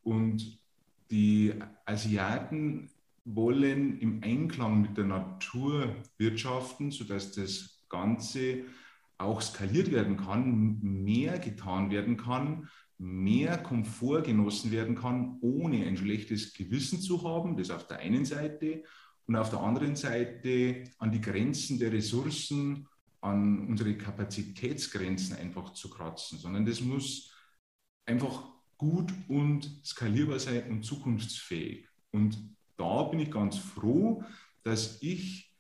Und 0.04 0.60
die 1.12 1.54
Asiaten 1.86 2.90
wollen 3.26 4.00
im 4.00 4.22
Einklang 4.24 4.82
mit 4.82 4.98
der 4.98 5.06
Natur 5.06 5.96
wirtschaften, 6.18 6.92
sodass 6.92 7.32
das 7.32 7.86
Ganze 7.90 8.64
auch 9.18 9.42
skaliert 9.42 9.92
werden 9.92 10.18
kann, 10.18 10.80
mehr 10.82 11.40
getan 11.40 11.92
werden 11.92 12.18
kann, 12.18 12.70
mehr 12.98 13.58
Komfort 13.58 14.24
genossen 14.24 14.72
werden 14.72 14.96
kann, 14.96 15.38
ohne 15.42 15.86
ein 15.86 15.98
schlechtes 15.98 16.54
Gewissen 16.54 17.00
zu 17.02 17.24
haben, 17.24 17.58
das 17.58 17.72
auf 17.72 17.88
der 17.88 18.00
einen 18.00 18.26
Seite, 18.26 18.84
und 19.30 19.36
auf 19.36 19.52
der 19.52 19.60
anderen 19.60 19.96
Seite 19.96 20.86
an 20.98 21.12
die 21.12 21.22
Grenzen 21.22 21.78
der 21.78 21.92
Ressourcen, 21.92 22.88
an 23.22 23.68
unsere 23.68 23.96
Kapazitätsgrenzen 23.96 25.36
einfach 25.36 25.74
zu 25.74 25.88
kratzen, 25.88 26.40
sondern 26.40 26.66
das 26.66 26.82
muss 26.82 27.32
einfach 28.08 28.50
gut 28.76 29.14
und 29.28 29.70
skalierbar 29.86 30.40
sein 30.40 30.64
und 30.72 30.84
zukunftsfähig. 30.84 31.88
Und 32.12 32.40
da 32.76 33.04
bin 33.04 33.20
ich 33.20 33.30
ganz 33.30 33.60
froh, 33.60 34.24
dass 34.64 35.00
ich 35.04 35.56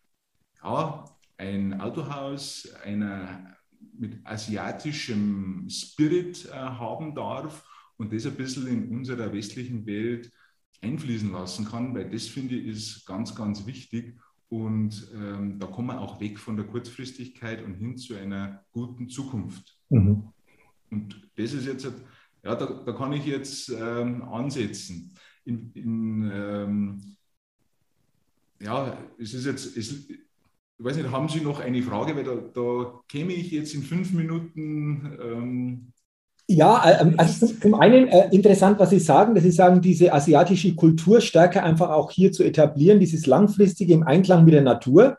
ja, 0.64 1.06
ein 1.38 1.80
Autohaus 1.80 2.74
einer, 2.84 3.56
mit 3.94 4.26
asiatischem 4.26 5.68
Spirit 5.70 6.44
äh, 6.48 6.54
haben 6.54 7.14
darf 7.14 7.64
und 7.98 8.12
das 8.12 8.26
ein 8.26 8.34
bisschen 8.34 8.66
in 8.66 8.90
unserer 8.90 9.32
westlichen 9.32 9.86
Welt 9.86 10.32
einfließen 10.82 11.32
lassen 11.32 11.66
kann, 11.66 11.94
weil 11.94 12.10
das 12.10 12.28
finde 12.28 12.56
ich 12.56 12.68
ist 12.68 13.06
ganz, 13.06 13.36
ganz 13.36 13.66
wichtig. 13.66 14.18
Und 14.50 15.12
ähm, 15.14 15.60
da 15.60 15.68
kommen 15.68 15.90
wir 15.90 16.02
auch 16.02 16.20
weg 16.20 16.40
von 16.40 16.58
der 16.58 16.66
Kurzfristigkeit 16.66 17.64
und 17.64 17.76
hin 17.76 17.98
zu 17.98 18.16
einer 18.16 18.66
guten 18.72 19.08
Zukunft. 19.08 19.78
Mhm. 19.90 20.30
Und 20.90 21.30
das 21.36 21.54
ist 21.54 21.68
jetzt, 21.68 21.84
ja, 22.44 22.56
da, 22.56 22.66
da 22.66 22.92
kann 22.94 23.14
ich 23.14 23.26
jetzt 23.26 23.70
ähm, 23.70 24.24
ansetzen. 24.24 25.14
In, 25.46 25.72
in 25.74 26.32
ähm, 26.34 27.16
ja, 28.60 28.98
es 29.20 29.34
ist 29.34 29.46
jetzt, 29.46 29.78
es, 29.78 30.10
ich 30.10 30.20
weiß 30.78 30.98
nicht, 30.98 31.12
haben 31.12 31.30
Sie 31.30 31.42
noch 31.42 31.60
eine 31.60 31.84
Frage, 31.84 32.16
weil 32.16 32.24
da, 32.24 32.36
da 32.36 33.02
käme 33.08 33.34
ich 33.34 33.52
jetzt 33.52 33.76
in 33.76 33.84
fünf 33.84 34.14
Minuten 34.14 35.18
ähm, 35.22 35.94
ja, 36.50 36.84
äh, 36.84 37.02
ähm, 37.02 37.14
also 37.18 37.46
zum 37.46 37.76
einen 37.76 38.08
äh, 38.08 38.28
interessant, 38.32 38.80
was 38.80 38.90
Sie 38.90 39.00
sagen, 39.00 39.36
dass 39.36 39.44
Sie 39.44 39.52
sagen, 39.52 39.82
diese 39.82 40.12
asiatische 40.12 40.74
Kultur 40.74 41.22
stärker 41.22 41.64
einfach 41.64 41.92
auch 41.92 42.10
hier 42.10 42.32
zu 42.32 42.44
etablieren, 42.44 43.00
dieses 43.00 43.28
langfristige 43.28 43.94
im 43.94 44.04
Einklang 44.04 44.46
mit 44.46 44.56
der 44.56 44.64
Natur. 44.64 45.18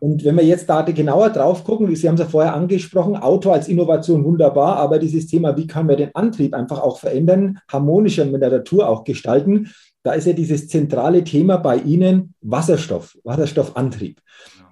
Und 0.00 0.24
wenn 0.24 0.36
wir 0.36 0.44
jetzt 0.44 0.68
da 0.68 0.82
genauer 0.82 1.30
drauf 1.30 1.62
gucken, 1.62 1.94
Sie 1.94 2.08
haben 2.08 2.16
es 2.16 2.20
ja 2.20 2.26
vorher 2.26 2.54
angesprochen, 2.54 3.14
Auto 3.14 3.52
als 3.52 3.68
Innovation 3.68 4.24
wunderbar, 4.24 4.76
aber 4.76 4.98
dieses 4.98 5.28
Thema, 5.28 5.56
wie 5.56 5.68
können 5.68 5.88
wir 5.88 5.94
den 5.94 6.12
Antrieb 6.16 6.52
einfach 6.52 6.82
auch 6.82 6.98
verändern, 6.98 7.60
harmonischer 7.70 8.24
mit 8.24 8.42
der 8.42 8.50
Natur 8.50 8.88
auch 8.88 9.04
gestalten, 9.04 9.68
da 10.02 10.12
ist 10.12 10.26
ja 10.26 10.32
dieses 10.32 10.68
zentrale 10.68 11.24
Thema 11.24 11.58
bei 11.58 11.76
Ihnen 11.76 12.34
Wasserstoff, 12.40 13.16
Wasserstoffantrieb. 13.24 14.20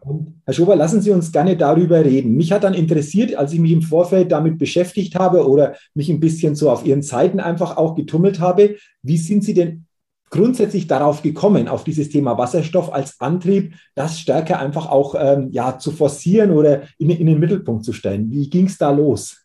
Und 0.00 0.40
Herr 0.46 0.54
Schober, 0.54 0.76
lassen 0.76 1.02
Sie 1.02 1.10
uns 1.10 1.30
gerne 1.30 1.56
darüber 1.56 2.04
reden. 2.04 2.34
Mich 2.34 2.52
hat 2.52 2.64
dann 2.64 2.74
interessiert, 2.74 3.34
als 3.36 3.52
ich 3.52 3.60
mich 3.60 3.72
im 3.72 3.82
Vorfeld 3.82 4.32
damit 4.32 4.58
beschäftigt 4.58 5.14
habe 5.14 5.46
oder 5.46 5.76
mich 5.94 6.08
ein 6.08 6.20
bisschen 6.20 6.54
so 6.54 6.70
auf 6.70 6.86
Ihren 6.86 7.02
Seiten 7.02 7.38
einfach 7.38 7.76
auch 7.76 7.94
getummelt 7.94 8.40
habe, 8.40 8.76
wie 9.02 9.18
sind 9.18 9.44
Sie 9.44 9.54
denn 9.54 9.86
grundsätzlich 10.30 10.86
darauf 10.86 11.22
gekommen, 11.22 11.68
auf 11.68 11.84
dieses 11.84 12.08
Thema 12.08 12.38
Wasserstoff 12.38 12.92
als 12.92 13.20
Antrieb, 13.20 13.74
das 13.94 14.18
stärker 14.18 14.58
einfach 14.58 14.88
auch 14.88 15.14
ähm, 15.18 15.48
ja, 15.50 15.78
zu 15.78 15.90
forcieren 15.90 16.52
oder 16.52 16.84
in, 16.98 17.10
in 17.10 17.26
den 17.26 17.38
Mittelpunkt 17.38 17.84
zu 17.84 17.92
stellen? 17.92 18.30
Wie 18.30 18.48
ging 18.48 18.66
es 18.66 18.78
da 18.78 18.90
los? 18.90 19.44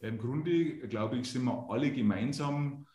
Im 0.00 0.18
Grunde, 0.18 0.78
glaube 0.88 1.18
ich, 1.18 1.30
sind 1.30 1.44
wir 1.44 1.66
alle 1.68 1.90
gemeinsam 1.90 2.86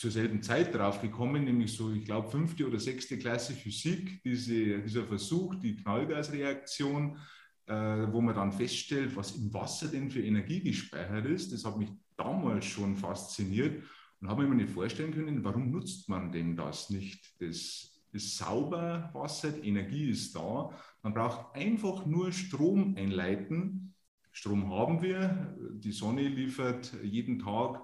zur 0.00 0.10
selben 0.10 0.42
Zeit 0.42 0.74
drauf 0.74 1.02
gekommen, 1.02 1.44
nämlich 1.44 1.74
so, 1.74 1.92
ich 1.92 2.06
glaube, 2.06 2.30
fünfte 2.30 2.66
oder 2.66 2.80
sechste 2.80 3.18
Klasse 3.18 3.52
Physik, 3.52 4.22
diese, 4.22 4.78
dieser 4.78 5.04
Versuch, 5.04 5.56
die 5.56 5.76
Knallgasreaktion, 5.76 7.18
äh, 7.66 7.74
wo 8.10 8.22
man 8.22 8.34
dann 8.34 8.50
feststellt, 8.50 9.14
was 9.14 9.36
im 9.36 9.52
Wasser 9.52 9.88
denn 9.88 10.10
für 10.10 10.22
Energie 10.22 10.62
gespeichert 10.62 11.26
ist. 11.26 11.52
Das 11.52 11.66
hat 11.66 11.76
mich 11.76 11.90
damals 12.16 12.64
schon 12.64 12.96
fasziniert 12.96 13.84
und 14.22 14.28
habe 14.30 14.48
mir 14.48 14.54
nicht 14.54 14.70
vorstellen 14.70 15.12
können, 15.12 15.44
warum 15.44 15.70
nutzt 15.70 16.08
man 16.08 16.32
denn 16.32 16.56
das 16.56 16.88
nicht? 16.88 17.34
Das 17.38 18.00
ist 18.10 18.38
sauber, 18.38 19.10
Wasser, 19.12 19.52
die 19.52 19.68
Energie 19.68 20.08
ist 20.08 20.34
da. 20.34 20.70
Man 21.02 21.12
braucht 21.12 21.54
einfach 21.54 22.06
nur 22.06 22.32
Strom 22.32 22.96
einleiten. 22.96 23.94
Strom 24.32 24.72
haben 24.72 25.02
wir, 25.02 25.54
die 25.74 25.92
Sonne 25.92 26.26
liefert 26.26 26.90
jeden 27.02 27.38
Tag 27.38 27.82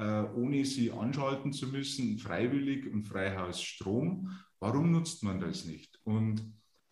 ohne 0.00 0.64
sie 0.64 0.90
anschalten 0.90 1.52
zu 1.52 1.68
müssen, 1.68 2.18
freiwillig 2.18 2.90
und 2.90 3.04
Freihaus 3.04 3.62
Strom. 3.62 4.30
Warum 4.58 4.92
nutzt 4.92 5.22
man 5.22 5.40
das 5.40 5.64
nicht? 5.64 6.00
Und 6.04 6.42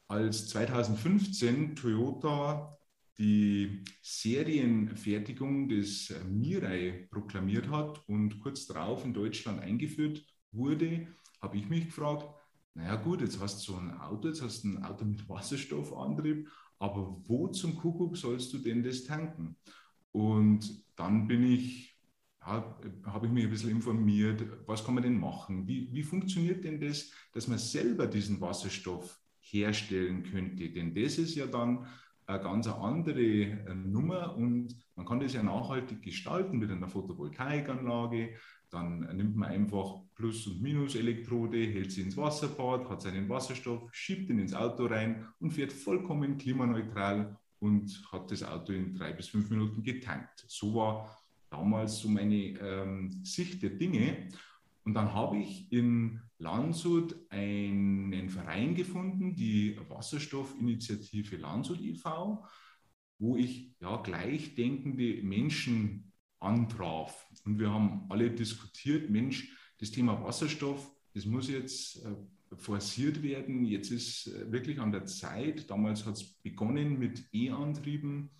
als 0.08 0.48
2015 0.48 1.76
Toyota 1.76 2.76
die 3.18 3.82
Serienfertigung 4.00 5.68
des 5.68 6.14
Mirai 6.28 7.08
proklamiert 7.10 7.68
hat 7.68 8.06
und 8.08 8.38
kurz 8.40 8.66
darauf 8.66 9.04
in 9.04 9.12
Deutschland 9.12 9.60
eingeführt 9.60 10.24
wurde, 10.52 11.08
habe 11.42 11.56
ich 11.56 11.68
mich 11.68 11.86
gefragt, 11.86 12.28
naja 12.74 12.94
gut, 12.96 13.20
jetzt 13.20 13.40
hast 13.40 13.66
du 13.66 13.72
so 13.72 13.78
ein 13.78 13.90
Auto, 13.98 14.28
jetzt 14.28 14.40
hast 14.40 14.62
du 14.62 14.68
ein 14.68 14.84
Auto 14.84 15.04
mit 15.04 15.28
Wasserstoffantrieb, 15.28 16.48
aber 16.78 17.20
wo 17.26 17.48
zum 17.48 17.74
Kuckuck 17.74 18.16
sollst 18.16 18.52
du 18.52 18.58
denn 18.58 18.84
das 18.84 19.04
tanken? 19.04 19.56
Und 20.12 20.84
dann 20.94 21.26
bin 21.26 21.42
ich 21.42 21.97
habe 22.40 23.26
ich 23.26 23.32
mich 23.32 23.44
ein 23.44 23.50
bisschen 23.50 23.70
informiert, 23.70 24.42
was 24.66 24.84
kann 24.84 24.94
man 24.94 25.02
denn 25.02 25.18
machen? 25.18 25.66
Wie, 25.66 25.92
wie 25.92 26.02
funktioniert 26.02 26.64
denn 26.64 26.80
das, 26.80 27.10
dass 27.32 27.48
man 27.48 27.58
selber 27.58 28.06
diesen 28.06 28.40
Wasserstoff 28.40 29.20
herstellen 29.40 30.22
könnte? 30.22 30.70
Denn 30.70 30.94
das 30.94 31.18
ist 31.18 31.34
ja 31.34 31.46
dann 31.46 31.86
eine 32.26 32.42
ganz 32.42 32.66
andere 32.66 33.20
äh, 33.20 33.74
Nummer 33.74 34.36
und 34.36 34.74
man 34.96 35.06
kann 35.06 35.20
das 35.20 35.32
ja 35.32 35.42
nachhaltig 35.42 36.02
gestalten 36.02 36.58
mit 36.58 36.70
einer 36.70 36.88
Photovoltaikanlage. 36.88 38.34
Dann 38.70 39.00
nimmt 39.16 39.36
man 39.36 39.48
einfach 39.48 40.02
Plus- 40.14 40.46
und 40.46 40.60
Minus-Elektrode, 40.60 41.58
hält 41.58 41.90
sie 41.90 42.02
ins 42.02 42.18
Wasserbad, 42.18 42.88
hat 42.90 43.00
seinen 43.00 43.28
Wasserstoff, 43.28 43.88
schiebt 43.92 44.28
ihn 44.28 44.38
ins 44.38 44.52
Auto 44.52 44.86
rein 44.86 45.26
und 45.40 45.52
fährt 45.52 45.72
vollkommen 45.72 46.36
klimaneutral 46.36 47.38
und 47.60 48.02
hat 48.12 48.30
das 48.30 48.42
Auto 48.42 48.72
in 48.72 48.94
drei 48.94 49.12
bis 49.12 49.28
fünf 49.28 49.48
Minuten 49.48 49.82
getankt. 49.82 50.44
So 50.48 50.74
war 50.74 51.17
damals 51.50 51.98
so 51.98 52.08
meine 52.08 52.58
ähm, 52.58 53.24
Sicht 53.24 53.62
der 53.62 53.70
Dinge. 53.70 54.28
Und 54.84 54.94
dann 54.94 55.12
habe 55.12 55.38
ich 55.38 55.70
in 55.72 56.20
Landshut 56.38 57.14
einen 57.30 58.28
Verein 58.28 58.74
gefunden, 58.74 59.34
die 59.34 59.76
Wasserstoffinitiative 59.88 61.36
Landshut 61.36 61.80
e.V., 61.80 62.44
wo 63.18 63.36
ich 63.36 63.74
ja 63.80 63.96
gleichdenkende 63.96 65.22
Menschen 65.22 66.12
antraf. 66.38 67.28
Und 67.44 67.58
wir 67.58 67.70
haben 67.70 68.06
alle 68.08 68.30
diskutiert, 68.30 69.10
Mensch, 69.10 69.52
das 69.78 69.90
Thema 69.90 70.22
Wasserstoff, 70.22 70.90
das 71.14 71.26
muss 71.26 71.48
jetzt 71.48 72.04
äh, 72.04 72.14
forciert 72.56 73.22
werden. 73.22 73.64
Jetzt 73.64 73.90
ist 73.90 74.28
äh, 74.28 74.50
wirklich 74.50 74.80
an 74.80 74.92
der 74.92 75.06
Zeit. 75.06 75.68
Damals 75.70 76.06
hat 76.06 76.14
es 76.14 76.24
begonnen 76.24 76.98
mit 76.98 77.28
E-Antrieben. 77.32 78.30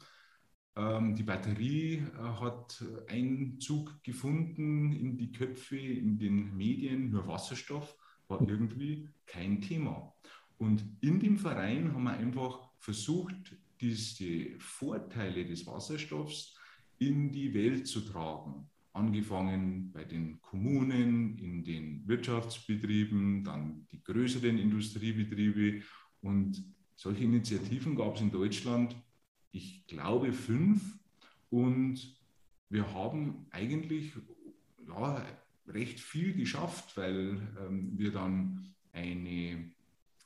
Ähm, 0.78 1.16
die 1.16 1.24
Batterie 1.24 1.94
äh, 1.94 2.40
hat 2.40 2.84
Einzug 3.08 4.00
gefunden 4.04 4.92
in 4.92 5.16
die 5.16 5.32
Köpfe, 5.32 5.76
in 5.76 6.18
den 6.18 6.56
Medien, 6.56 7.10
nur 7.10 7.26
Wasserstoff 7.26 7.96
war 8.28 8.40
irgendwie 8.48 9.08
kein 9.26 9.60
Thema. 9.60 10.14
Und 10.58 10.84
in 11.00 11.18
dem 11.18 11.36
Verein 11.36 11.92
haben 11.92 12.04
wir 12.04 12.12
einfach 12.12 12.70
versucht, 12.78 13.56
diese 13.80 14.58
Vorteile 14.58 15.44
des 15.44 15.66
Wasserstoffs 15.66 16.56
in 16.98 17.32
die 17.32 17.52
Welt 17.54 17.86
zu 17.88 18.00
tragen. 18.00 18.68
Angefangen 18.92 19.90
bei 19.92 20.04
den 20.04 20.40
Kommunen, 20.40 21.38
in 21.38 21.64
den 21.64 22.06
Wirtschaftsbetrieben, 22.06 23.44
dann 23.44 23.86
die 23.90 24.02
größeren 24.02 24.58
Industriebetriebe. 24.58 25.82
Und 26.20 26.62
solche 26.94 27.24
Initiativen 27.24 27.94
gab 27.94 28.16
es 28.16 28.20
in 28.20 28.30
Deutschland 28.30 28.96
ich 29.52 29.86
glaube, 29.86 30.32
fünf. 30.32 30.98
Und 31.50 32.16
wir 32.68 32.92
haben 32.92 33.46
eigentlich 33.50 34.12
ja, 34.86 35.24
recht 35.66 36.00
viel 36.00 36.34
geschafft, 36.34 36.96
weil 36.96 37.40
ähm, 37.60 37.92
wir 37.96 38.12
dann 38.12 38.74
eine 38.92 39.70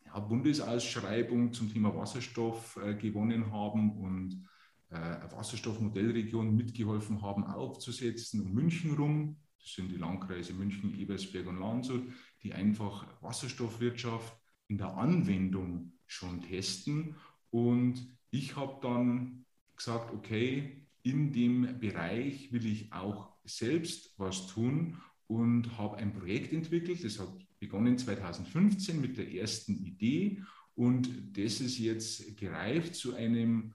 ja, 0.07 0.19
Bundesausschreibung 0.19 1.53
zum 1.53 1.73
Thema 1.73 1.95
Wasserstoff 1.95 2.79
äh, 2.83 2.95
gewonnen 2.95 3.53
haben 3.53 3.93
und 3.99 4.49
äh, 4.91 5.33
Wasserstoffmodellregion 5.33 6.55
mitgeholfen 6.55 7.23
haben 7.23 7.45
aufzusetzen 7.45 8.43
um 8.43 8.53
München 8.53 8.95
rum. 8.95 9.37
Das 9.61 9.75
sind 9.75 9.91
die 9.91 9.97
Landkreise 9.97 10.53
München, 10.55 10.99
Ebersberg 10.99 11.47
und 11.47 11.61
Landshut, 11.61 12.03
die 12.43 12.53
einfach 12.53 13.07
Wasserstoffwirtschaft 13.23 14.37
in 14.69 14.79
der 14.79 14.97
Anwendung 14.97 15.93
schon 16.07 16.43
testen. 16.43 17.17
Und 17.53 18.09
ich 18.31 18.57
habe 18.57 18.81
dann 18.83 19.45
gesagt, 19.77 20.13
okay, 20.13 20.83
in 21.03 21.33
dem 21.33 21.79
Bereich 21.79 22.51
will 22.51 22.67
ich 22.67 22.93
auch 22.93 23.37
selbst 23.45 24.19
was 24.19 24.49
tun 24.49 25.01
und 25.27 25.79
habe 25.79 25.97
ein 25.99 26.13
Projekt 26.13 26.53
entwickelt. 26.53 27.05
Das 27.05 27.21
hat 27.21 27.33
begonnen 27.59 27.99
2015 27.99 29.01
mit 29.01 29.17
der 29.19 29.33
ersten 29.33 29.85
Idee 29.85 30.43
und 30.75 31.37
das 31.37 31.61
ist 31.61 31.79
jetzt 31.79 32.37
gereift 32.37 32.97
zu 32.97 33.15
einem 33.15 33.75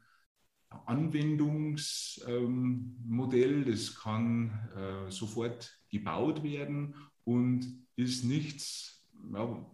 Anwendungsmodell. 0.69 3.63
das 3.63 3.95
kann 3.95 4.49
äh, 4.75 5.09
sofort 5.11 5.79
gebaut 5.89 6.43
werden 6.43 6.93
und 7.23 7.65
ist 7.95 8.25
nichts, 8.25 9.07
ja, 9.33 9.65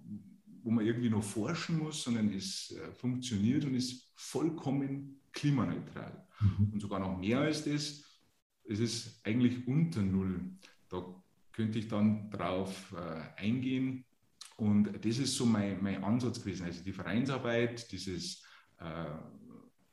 wo 0.64 0.72
man 0.72 0.86
irgendwie 0.86 1.10
noch 1.10 1.24
forschen 1.24 1.80
muss, 1.80 2.04
sondern 2.04 2.34
es 2.34 2.72
äh, 2.72 2.92
funktioniert 2.94 3.66
und 3.66 3.76
ist 3.76 4.12
vollkommen 4.16 5.20
klimaneutral. 5.32 6.26
Mhm. 6.40 6.74
Und 6.74 6.80
sogar 6.80 7.00
noch 7.00 7.18
mehr 7.18 7.40
als 7.40 7.66
das, 7.66 8.04
es 8.66 8.80
ist 8.80 9.26
eigentlich 9.26 9.68
unter 9.68 10.02
Null. 10.02 10.52
Da 10.90 11.04
könnte 11.52 11.80
ich 11.80 11.88
dann 11.88 12.30
drauf 12.32 12.96
äh, 12.98 13.42
eingehen. 13.42 14.06
Und 14.56 14.94
das 15.04 15.18
ist 15.18 15.36
so 15.36 15.46
mein, 15.46 15.82
mein 15.84 16.04
Ansatz 16.04 16.40
gewesen. 16.40 16.66
Also 16.66 16.84
die 16.84 16.94
Vereinsarbeit, 16.94 17.92
dieses 17.92 18.44
äh, 18.80 19.06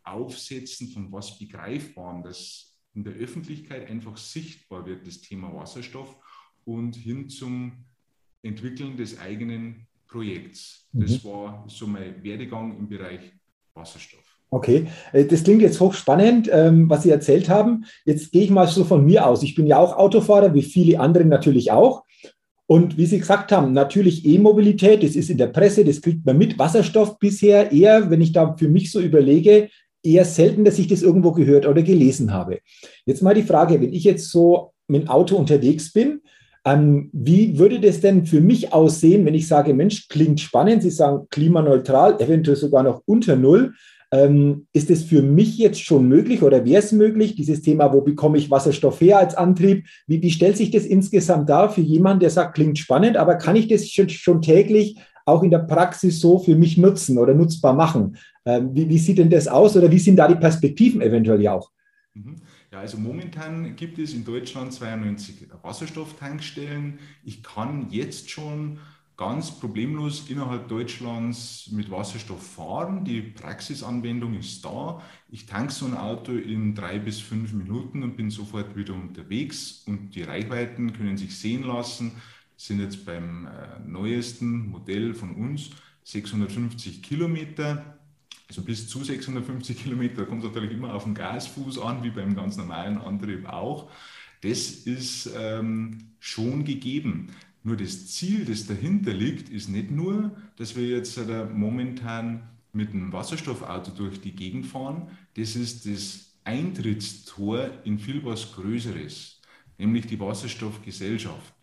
Aufsetzen 0.05 0.89
von 0.89 1.11
was 1.11 1.39
Begreifbarem, 1.39 2.23
das 2.23 2.79
in 2.95 3.05
der 3.05 3.15
Öffentlichkeit 3.15 3.89
einfach 3.89 4.17
sichtbar 4.17 4.87
wird, 4.87 5.07
das 5.07 5.21
Thema 5.21 5.55
Wasserstoff 5.55 6.17
und 6.65 6.97
hin 6.97 7.29
zum 7.29 7.85
Entwickeln 8.43 8.97
des 8.97 9.19
eigenen 9.19 9.87
Projekts. 10.11 10.89
Das 10.93 11.23
mhm. 11.23 11.29
war 11.29 11.65
so 11.69 11.87
mein 11.87 12.23
Werdegang 12.23 12.77
im 12.77 12.89
Bereich 12.89 13.21
Wasserstoff. 13.75 14.21
Okay, 14.51 14.89
äh, 15.13 15.25
das 15.25 15.45
klingt 15.45 15.63
jetzt 15.63 15.79
hochspannend, 15.79 16.51
ähm, 16.53 16.91
was 16.91 17.05
Sie 17.05 17.11
erzählt 17.11 17.49
haben. 17.49 17.85
Jetzt 18.05 18.33
gehe 18.33 18.43
ich 18.43 18.51
mal 18.51 18.67
so 18.67 18.85
von 18.85 19.05
mir 19.05 19.27
aus. 19.27 19.43
Ich 19.43 19.55
bin 19.55 19.67
ja 19.67 19.79
auch 19.79 19.97
Autofahrer, 19.97 20.55
wie 20.55 20.63
viele 20.63 20.99
andere 20.99 21.25
natürlich 21.25 21.71
auch. 21.71 22.05
Und 22.67 22.97
wie 22.97 23.07
Sie 23.07 23.19
gesagt 23.19 23.53
haben, 23.53 23.73
natürlich 23.73 24.25
E-Mobilität, 24.25 25.03
das 25.03 25.17
ist 25.17 25.31
in 25.31 25.39
der 25.39 25.49
Presse, 25.49 25.85
das 25.85 26.01
kriegt 26.01 26.25
man 26.27 26.39
mit. 26.39 26.59
Wasserstoff 26.59 27.19
bisher 27.19 27.73
eher, 27.73 28.11
wenn 28.11 28.21
ich 28.21 28.33
da 28.33 28.57
für 28.57 28.69
mich 28.69 28.93
so 28.93 29.01
überlege, 29.01 29.69
eher 30.03 30.25
selten, 30.25 30.65
dass 30.65 30.79
ich 30.79 30.87
das 30.87 31.03
irgendwo 31.03 31.33
gehört 31.33 31.67
oder 31.67 31.83
gelesen 31.83 32.33
habe. 32.33 32.61
Jetzt 33.07 33.23
mal 33.23 33.35
die 33.35 33.43
Frage, 33.43 33.81
wenn 33.81 33.93
ich 33.93 34.05
jetzt 34.05 34.31
so 34.31 34.73
mit 34.87 35.03
dem 35.03 35.09
Auto 35.09 35.37
unterwegs 35.37 35.93
bin, 35.93 36.23
ähm, 36.65 37.09
wie 37.13 37.59
würde 37.59 37.81
das 37.81 38.01
denn 38.01 38.27
für 38.27 38.41
mich 38.41 38.73
aussehen, 38.73 39.25
wenn 39.25 39.35
ich 39.35 39.49
sage, 39.49 39.73
Mensch, 39.73 40.09
klingt 40.09 40.41
spannend, 40.41 40.83
Sie 40.83 40.91
sagen 40.91 41.27
klimaneutral, 41.31 42.21
eventuell 42.21 42.57
sogar 42.57 42.83
noch 42.83 43.03
unter 43.07 43.37
Null. 43.37 43.75
Ähm, 44.13 44.67
ist 44.73 44.91
es 44.91 45.05
für 45.05 45.23
mich 45.23 45.57
jetzt 45.57 45.81
schon 45.81 46.09
möglich 46.09 46.43
oder 46.43 46.65
wäre 46.65 46.83
es 46.83 46.91
möglich, 46.91 47.37
dieses 47.37 47.63
Thema, 47.63 47.93
wo 47.93 48.01
bekomme 48.01 48.39
ich 48.39 48.51
Wasserstoff 48.51 49.01
her 49.01 49.19
als 49.19 49.37
Antrieb? 49.37 49.87
Wie, 50.09 50.21
wie 50.21 50.33
stellt 50.33 50.57
sich 50.57 50.73
das 50.73 50.85
insgesamt 50.85 51.49
dar 51.49 51.71
für 51.71 51.81
jemanden, 51.81 52.21
der 52.21 52.31
sagt, 52.31 52.57
klingt 52.57 52.77
spannend, 52.77 53.17
aber 53.17 53.37
kann 53.37 53.55
ich 53.55 53.69
das 53.69 53.89
schon, 53.89 54.09
schon 54.09 54.43
täglich 54.43 54.99
auch 55.27 55.45
in 55.45 55.53
der 55.53 55.61
Praxis 55.61 56.19
so 56.19 56.41
für 56.41 56.57
mich 56.57 56.77
nutzen 56.77 57.19
oder 57.19 57.35
nutzbar 57.35 57.73
machen? 57.73 58.17
Ähm, 58.45 58.71
wie, 58.75 58.89
wie, 58.89 58.99
sieht 58.99 59.19
denn 59.19 59.31
das 59.31 59.47
aus 59.47 59.77
oder 59.77 59.91
wie 59.91 59.99
sind 59.99 60.17
da 60.17 60.27
die 60.27 60.35
Perspektiven 60.35 61.01
eventuell 61.01 61.41
ja 61.41 61.55
auch? 61.55 61.71
Mhm. 62.15 62.37
Ja, 62.71 62.79
also 62.79 62.99
momentan 62.99 63.75
gibt 63.75 63.99
es 63.99 64.15
in 64.15 64.25
Deutschland 64.25 64.73
92 64.73 65.49
Wasserstofftankstellen. 65.63 67.01
Ich 67.25 67.43
kann 67.43 67.91
jetzt 67.91 68.31
schon 68.31 68.79
ganz 69.17 69.51
problemlos 69.51 70.31
innerhalb 70.31 70.69
Deutschlands 70.69 71.69
mit 71.73 71.91
Wasserstoff 71.91 72.55
fahren. 72.55 73.05
Die 73.05 73.23
Praxisanwendung 73.23 74.35
ist 74.35 74.65
da. 74.65 75.03
Ich 75.29 75.47
tanke 75.47 75.73
so 75.73 75.85
ein 75.85 75.97
Auto 75.97 76.33
in 76.33 76.77
drei 76.77 77.01
bis 77.01 77.19
fünf 77.19 77.53
Minuten 77.53 78.05
und 78.05 78.17
bin 78.17 78.31
sofort 78.31 78.77
wieder 78.77 78.95
unterwegs. 78.95 79.83
Und 79.87 80.15
die 80.15 80.23
Reichweiten 80.23 80.93
können 80.93 81.19
sich 81.19 81.37
sehen 81.37 81.65
lassen. 81.65 82.13
Sind 82.57 82.81
jetzt 82.81 83.05
beim 83.05 83.47
äh, 83.47 83.81
neuesten 83.85 84.71
Modell 84.71 85.13
von 85.13 85.35
uns 85.35 85.71
650 86.05 87.03
Kilometer. 87.03 88.00
Also 88.51 88.63
bis 88.63 88.89
zu 88.89 89.05
650 89.05 89.81
Kilometer 89.81 90.27
kommt 90.27 90.43
es 90.43 90.51
natürlich 90.51 90.73
immer 90.73 90.93
auf 90.93 91.05
den 91.05 91.15
Gasfuß 91.15 91.79
an, 91.79 92.03
wie 92.03 92.11
beim 92.11 92.35
ganz 92.35 92.57
normalen 92.57 92.99
Antrieb 92.99 93.49
auch. 93.49 93.89
Das 94.41 94.71
ist 94.71 95.31
ähm, 95.39 95.99
schon 96.19 96.65
gegeben. 96.65 97.29
Nur 97.63 97.77
das 97.77 98.09
Ziel, 98.09 98.45
das 98.45 98.67
dahinter 98.67 99.13
liegt, 99.13 99.51
ist 99.51 99.69
nicht 99.69 99.93
nur, 99.93 100.37
dass 100.57 100.75
wir 100.75 100.85
jetzt 100.85 101.17
momentan 101.55 102.43
mit 102.73 102.91
einem 102.91 103.13
Wasserstoffauto 103.13 103.93
durch 103.93 104.21
die 104.21 104.33
Gegend 104.33 104.67
fahren. 104.67 105.07
Das 105.37 105.55
ist 105.55 105.87
das 105.87 106.35
Eintrittstor 106.43 107.71
in 107.85 108.01
viel 108.01 108.25
was 108.25 108.53
Größeres, 108.53 109.41
nämlich 109.79 110.07
die 110.07 110.19
Wasserstoffgesellschaft. 110.19 111.55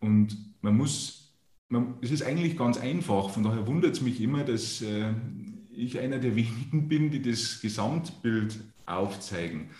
Und 0.00 0.36
man 0.60 0.76
muss, 0.76 1.36
man, 1.68 1.94
es 2.00 2.10
ist 2.10 2.24
eigentlich 2.24 2.58
ganz 2.58 2.78
einfach, 2.78 3.30
von 3.30 3.44
daher 3.44 3.64
wundert 3.68 3.94
es 3.94 4.00
mich 4.00 4.20
immer, 4.20 4.42
dass 4.42 4.82
äh, 4.82 5.14
ich 5.76 5.98
einer 5.98 6.18
der 6.18 6.36
wenigen 6.36 6.88
bin, 6.88 7.10
die 7.10 7.22
das 7.22 7.60
Gesamtbild 7.60 8.58
aufzeigen. 8.86 9.70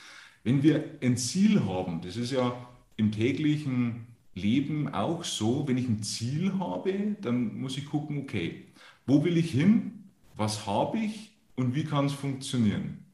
Wenn 0.44 0.62
wir 0.62 0.84
ein 1.02 1.16
Ziel 1.16 1.64
haben, 1.64 2.00
das 2.02 2.16
ist 2.16 2.32
ja 2.32 2.68
im 2.96 3.12
täglichen 3.12 4.06
Leben 4.34 4.92
auch 4.92 5.24
so, 5.24 5.66
wenn 5.66 5.78
ich 5.78 5.88
ein 5.88 6.02
Ziel 6.02 6.58
habe, 6.58 7.16
dann 7.20 7.58
muss 7.58 7.78
ich 7.78 7.86
gucken, 7.86 8.18
okay, 8.18 8.66
wo 9.06 9.24
will 9.24 9.36
ich 9.36 9.50
hin, 9.50 10.04
was 10.36 10.66
habe 10.66 10.98
ich 10.98 11.36
und 11.56 11.74
wie 11.74 11.84
kann 11.84 12.06
es 12.06 12.12
funktionieren. 12.12 13.04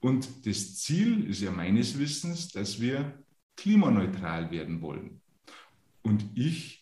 Und 0.00 0.46
das 0.46 0.76
Ziel 0.76 1.24
ist 1.24 1.40
ja 1.40 1.50
meines 1.50 1.98
Wissens, 1.98 2.48
dass 2.48 2.80
wir 2.80 3.14
klimaneutral 3.56 4.50
werden 4.50 4.80
wollen. 4.80 5.20
Und 6.02 6.24
ich, 6.34 6.77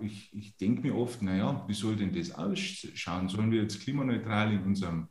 ich, 0.00 0.34
ich 0.34 0.56
denke 0.56 0.82
mir 0.82 0.94
oft, 0.94 1.22
naja, 1.22 1.64
wie 1.66 1.74
soll 1.74 1.96
denn 1.96 2.12
das 2.12 2.32
ausschauen? 2.32 3.28
Sollen 3.28 3.50
wir 3.50 3.62
jetzt 3.62 3.80
klimaneutral 3.80 4.52
in 4.52 4.62
unserem 4.62 5.08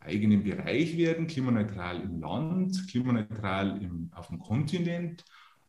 eigenen 0.00 0.42
Bereich 0.42 0.96
werden, 0.96 1.26
klimaneutral 1.26 2.00
im 2.00 2.20
Land, 2.20 2.88
klimaneutral 2.88 3.82
im, 3.82 4.10
auf 4.14 4.28
dem 4.28 4.38
Kontinent? 4.38 5.24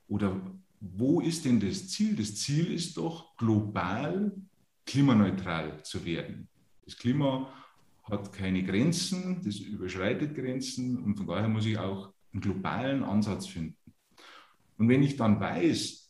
Oder 0.08 0.40
wo 0.80 1.22
ist 1.22 1.46
denn 1.46 1.60
das 1.60 1.90
Ziel? 1.90 2.16
Das 2.16 2.36
Ziel 2.36 2.72
ist 2.72 2.98
doch, 2.98 3.36
global 3.38 4.32
klimaneutral 4.86 5.84
zu 5.84 6.06
werden. 6.06 6.48
Das 6.86 6.98
Klima 6.98 7.52
hat 8.04 8.32
keine 8.32 8.64
Grenzen, 8.64 9.42
das 9.44 9.58
überschreitet 9.58 10.34
Grenzen 10.36 10.98
und 11.04 11.18
von 11.18 11.28
daher 11.28 11.50
muss 11.50 11.66
ich 11.66 11.78
auch 11.78 12.14
einen 12.32 12.42
globalen 12.42 13.04
Ansatz 13.04 13.48
finden. 13.48 13.76
Und 14.78 14.90
wenn 14.90 15.04
ich 15.04 15.18
dann 15.18 15.40
weiß, 15.40 16.07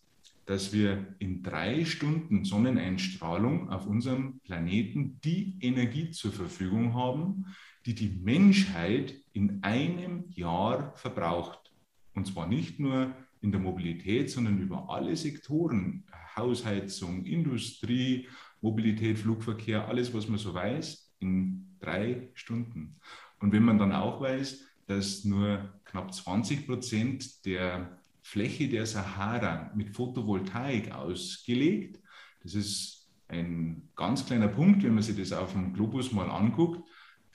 dass 0.47 0.71
wir 0.71 1.15
in 1.19 1.43
drei 1.43 1.83
Stunden 1.83 2.45
Sonneneinstrahlung 2.45 3.69
auf 3.69 3.85
unserem 3.85 4.39
Planeten 4.39 5.19
die 5.23 5.57
Energie 5.59 6.11
zur 6.11 6.31
Verfügung 6.31 6.93
haben, 6.93 7.45
die 7.85 7.93
die 7.93 8.17
Menschheit 8.23 9.13
in 9.33 9.61
einem 9.61 10.23
Jahr 10.29 10.95
verbraucht. 10.95 11.73
Und 12.13 12.27
zwar 12.27 12.47
nicht 12.47 12.79
nur 12.79 13.13
in 13.41 13.51
der 13.51 13.59
Mobilität, 13.59 14.31
sondern 14.31 14.57
über 14.59 14.89
alle 14.89 15.17
Sektoren, 15.17 16.05
Hausheizung, 16.37 17.25
Industrie, 17.25 18.27
Mobilität, 18.61 19.19
Flugverkehr, 19.19 19.87
alles, 19.87 20.13
was 20.13 20.29
man 20.29 20.39
so 20.39 20.53
weiß, 20.53 21.13
in 21.19 21.75
drei 21.79 22.29
Stunden. 22.33 22.95
Und 23.39 23.51
wenn 23.51 23.63
man 23.63 23.77
dann 23.77 23.91
auch 23.91 24.21
weiß, 24.21 24.65
dass 24.85 25.25
nur 25.25 25.73
knapp 25.83 26.13
20 26.13 26.65
Prozent 26.65 27.45
der 27.45 27.96
Fläche 28.27 28.67
der 28.67 28.85
Sahara 28.85 29.71
mit 29.73 29.95
Photovoltaik 29.95 30.91
ausgelegt, 30.91 31.97
das 32.43 32.55
ist 32.55 33.09
ein 33.29 33.87
ganz 33.95 34.25
kleiner 34.25 34.49
Punkt, 34.49 34.83
wenn 34.83 34.95
man 34.95 35.03
sich 35.03 35.15
das 35.15 35.31
auf 35.31 35.53
dem 35.53 35.71
Globus 35.73 36.11
mal 36.11 36.29
anguckt, 36.29 36.85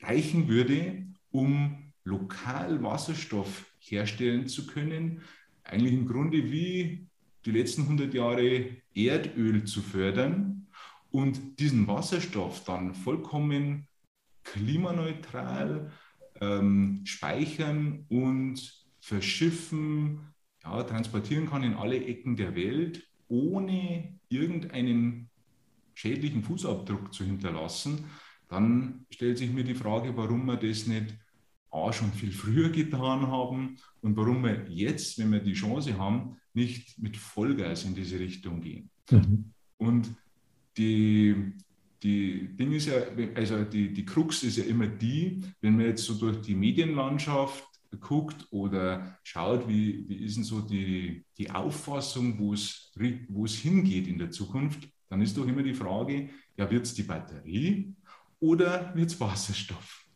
reichen 0.01 0.49
würde, 0.49 1.07
um 1.31 1.95
lokal 2.05 2.83
Wasserstoff 2.83 3.73
herstellen 3.79 4.49
zu 4.49 4.67
können, 4.67 5.23
eigentlich 5.65 5.95
im 5.95 6.07
Grunde 6.07 6.53
wie 6.53 7.07
die 7.47 7.53
letzten 7.53 7.85
100 7.85 8.13
Jahre 8.13 8.77
Erdöl 8.95 9.65
zu 9.65 9.81
fördern 9.81 10.67
und 11.11 11.59
diesen 11.59 11.87
Wasserstoff 11.87 12.65
dann 12.65 12.95
vollkommen 12.95 13.89
klimaneutral 14.45 15.91
ähm, 16.39 17.01
speichern 17.07 18.05
und 18.11 18.85
verschiffen, 19.01 20.32
ja, 20.65 20.83
transportieren 20.85 21.49
kann 21.49 21.63
in 21.63 21.75
alle 21.75 22.05
Ecken 22.05 22.37
der 22.37 22.55
Welt, 22.55 23.07
ohne 23.29 24.19
irgendeinen 24.29 25.29
schädlichen 25.95 26.43
Fußabdruck 26.43 27.13
zu 27.13 27.25
hinterlassen, 27.25 28.05
dann 28.49 29.07
stellt 29.11 29.39
sich 29.39 29.51
mir 29.51 29.65
die 29.65 29.75
Frage, 29.75 30.17
warum 30.17 30.47
man 30.47 30.61
das 30.61 30.87
nicht 30.87 31.15
A, 31.71 31.91
schon 31.91 32.13
viel 32.13 32.33
früher 32.33 32.69
getan 32.69 33.27
haben 33.29 33.79
und 34.03 34.17
warum 34.17 34.45
wir 34.45 34.67
jetzt, 34.69 35.19
wenn 35.19 35.33
wir 35.33 35.41
die 35.41 35.55
Chance 35.55 35.97
haben, 35.97 36.37
nicht 36.53 36.99
mit 36.99 37.17
Vollgas 37.17 37.85
in 37.85 37.95
diese 37.95 38.19
Richtung 38.19 38.61
gehen. 38.61 38.91
Mhm. 39.11 39.53
Und 39.79 40.15
die, 40.77 41.55
die 42.03 42.55
Ding 42.57 42.73
ist 42.73 42.89
ja, 42.89 42.95
also 43.35 43.65
die, 43.65 43.93
die 43.93 44.05
Krux 44.05 44.43
ist 44.43 44.59
ja 44.59 44.65
immer 44.65 44.87
die, 44.87 45.41
wenn 45.63 45.77
man 45.77 45.87
jetzt 45.87 46.05
so 46.05 46.15
durch 46.15 46.43
die 46.43 46.55
Medienlandschaft 46.55 47.65
guckt 47.99 48.47
oder 48.51 49.19
schaut, 49.23 49.69
wie, 49.69 50.09
wie 50.09 50.25
ist 50.25 50.37
denn 50.37 50.45
so 50.45 50.61
die, 50.61 51.25
die 51.39 51.51
Auffassung, 51.51 52.39
wo 52.39 52.53
es, 52.55 52.93
hingeht 53.57 54.07
in 54.07 54.19
der 54.19 54.31
Zukunft, 54.31 54.89
dann 55.09 55.21
ist 55.21 55.37
doch 55.37 55.47
immer 55.47 55.63
die 55.63 55.75
Frage, 55.75 56.31
ja, 56.57 56.71
wird 56.71 56.87
es 56.87 56.95
die 56.95 57.03
Batterie 57.03 57.95
oder 58.41 58.95
wird 58.95 59.11
es 59.11 59.21
Wasserstoff? 59.21 60.07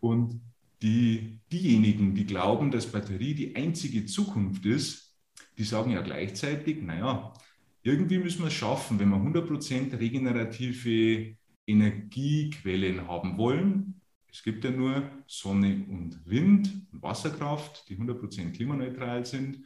Und 0.00 0.40
die, 0.82 1.40
diejenigen, 1.52 2.14
die 2.14 2.24
glauben, 2.24 2.70
dass 2.70 2.90
Batterie 2.90 3.34
die 3.34 3.54
einzige 3.54 4.06
Zukunft 4.06 4.64
ist, 4.64 5.14
die 5.58 5.64
sagen 5.64 5.90
ja 5.90 6.00
gleichzeitig, 6.00 6.80
naja, 6.82 7.34
irgendwie 7.82 8.18
müssen 8.18 8.40
wir 8.40 8.48
es 8.48 8.54
schaffen, 8.54 8.98
wenn 8.98 9.10
wir 9.10 9.16
100% 9.16 9.98
regenerative 9.98 11.36
Energiequellen 11.66 13.06
haben 13.06 13.38
wollen. 13.38 13.99
Es 14.32 14.42
gibt 14.42 14.64
ja 14.64 14.70
nur 14.70 15.02
Sonne 15.26 15.84
und 15.88 16.20
Wind 16.26 16.86
und 16.92 17.02
Wasserkraft, 17.02 17.88
die 17.88 17.96
100% 17.96 18.52
klimaneutral 18.52 19.24
sind. 19.24 19.64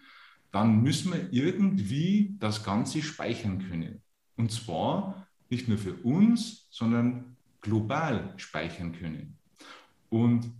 Dann 0.50 0.82
müssen 0.82 1.12
wir 1.12 1.32
irgendwie 1.32 2.36
das 2.38 2.64
Ganze 2.64 3.02
speichern 3.02 3.58
können. 3.68 4.02
Und 4.36 4.52
zwar 4.52 5.28
nicht 5.50 5.68
nur 5.68 5.78
für 5.78 5.94
uns, 5.94 6.66
sondern 6.70 7.36
global 7.60 8.34
speichern 8.36 8.92
können. 8.92 9.38
Und 10.08 10.52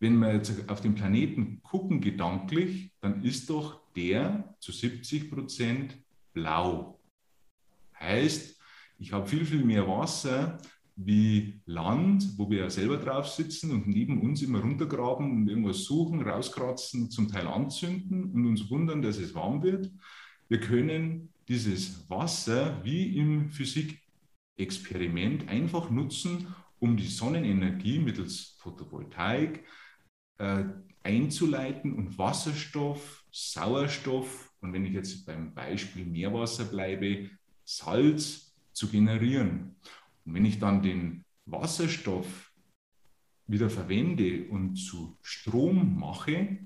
wenn 0.00 0.18
wir 0.18 0.32
jetzt 0.32 0.68
auf 0.68 0.80
den 0.80 0.94
Planeten 0.94 1.60
gucken, 1.62 2.00
gedanklich, 2.00 2.92
dann 3.00 3.22
ist 3.24 3.50
doch 3.50 3.80
der 3.94 4.54
zu 4.60 4.72
70 4.72 5.30
Prozent 5.30 5.96
blau. 6.32 7.00
Heißt, 7.98 8.58
ich 8.98 9.12
habe 9.12 9.26
viel, 9.26 9.44
viel 9.44 9.64
mehr 9.64 9.86
Wasser 9.86 10.58
wie 11.00 11.60
Land, 11.64 12.36
wo 12.36 12.50
wir 12.50 12.58
ja 12.58 12.70
selber 12.70 12.96
drauf 12.96 13.28
sitzen 13.28 13.70
und 13.70 13.86
neben 13.86 14.20
uns 14.20 14.42
immer 14.42 14.60
runtergraben 14.60 15.30
und 15.30 15.48
irgendwas 15.48 15.84
suchen, 15.84 16.22
rauskratzen, 16.22 17.08
zum 17.10 17.28
Teil 17.28 17.46
anzünden 17.46 18.32
und 18.32 18.46
uns 18.46 18.68
wundern, 18.68 19.00
dass 19.00 19.18
es 19.18 19.32
warm 19.34 19.62
wird. 19.62 19.92
Wir 20.48 20.58
können 20.58 21.32
dieses 21.46 22.10
Wasser 22.10 22.82
wie 22.82 23.16
im 23.16 23.48
Physikexperiment 23.50 25.48
einfach 25.48 25.88
nutzen, 25.88 26.48
um 26.80 26.96
die 26.96 27.06
Sonnenenergie 27.06 28.00
mittels 28.00 28.56
Photovoltaik 28.58 29.64
äh, 30.38 30.64
einzuleiten 31.04 31.94
und 31.94 32.18
Wasserstoff, 32.18 33.24
Sauerstoff 33.30 34.52
und 34.60 34.72
wenn 34.72 34.84
ich 34.84 34.94
jetzt 34.94 35.24
beim 35.26 35.54
Beispiel 35.54 36.04
Meerwasser 36.04 36.64
bleibe, 36.64 37.30
Salz 37.64 38.56
zu 38.72 38.88
generieren. 38.88 39.76
Und 40.28 40.34
wenn 40.34 40.44
ich 40.44 40.58
dann 40.58 40.82
den 40.82 41.24
Wasserstoff 41.46 42.52
wieder 43.46 43.70
verwende 43.70 44.46
und 44.50 44.76
zu 44.76 45.16
Strom 45.22 45.98
mache, 45.98 46.58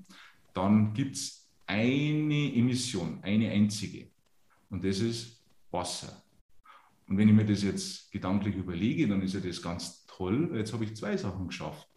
dann 0.53 0.93
gibt 0.93 1.15
es 1.15 1.49
eine 1.65 2.53
Emission, 2.53 3.19
eine 3.21 3.51
einzige. 3.51 4.09
Und 4.69 4.83
das 4.83 4.99
ist 4.99 5.41
Wasser. 5.71 6.21
Und 7.07 7.17
wenn 7.17 7.29
ich 7.29 7.33
mir 7.33 7.45
das 7.45 7.63
jetzt 7.63 8.11
gedanklich 8.11 8.57
überlege, 8.57 9.07
dann 9.07 9.21
ist 9.21 9.33
ja 9.33 9.39
das 9.39 9.61
ganz 9.61 10.05
toll. 10.07 10.51
Jetzt 10.55 10.73
habe 10.73 10.83
ich 10.83 10.97
zwei 10.97 11.15
Sachen 11.15 11.47
geschafft. 11.47 11.87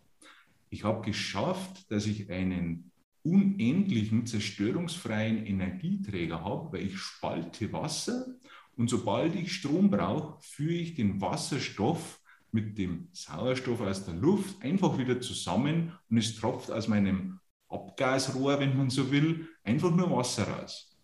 Ich 0.71 0.85
habe 0.85 1.05
geschafft, 1.05 1.91
dass 1.91 2.07
ich 2.07 2.31
einen 2.31 2.93
unendlichen, 3.25 4.25
zerstörungsfreien 4.25 5.45
Energieträger 5.45 6.45
habe, 6.45 6.73
weil 6.73 6.87
ich 6.87 6.97
spalte 6.97 7.73
Wasser 7.73 8.37
und 8.77 8.89
sobald 8.91 9.35
ich 9.35 9.53
Strom 9.53 9.91
brauche, 9.91 10.39
führe 10.43 10.75
ich 10.75 10.95
den 10.95 11.21
Wasserstoff 11.21 12.21
mit 12.53 12.79
dem 12.79 13.09
Sauerstoff 13.13 13.81
aus 13.81 14.05
der 14.05 14.15
Luft 14.15 14.63
einfach 14.63 14.99
wieder 14.99 15.21
zusammen 15.21 15.93
und 16.11 16.19
es 16.19 16.37
tropft 16.37 16.71
aus 16.71 16.89
meinem 16.89 17.41
Abgasrohr, 17.69 18.61
wenn 18.61 18.77
man 18.77 18.91
so 18.91 19.11
will, 19.11 19.49
einfach 19.65 19.91
nur 19.91 20.11
Wasser 20.11 20.49
raus. 20.49 20.97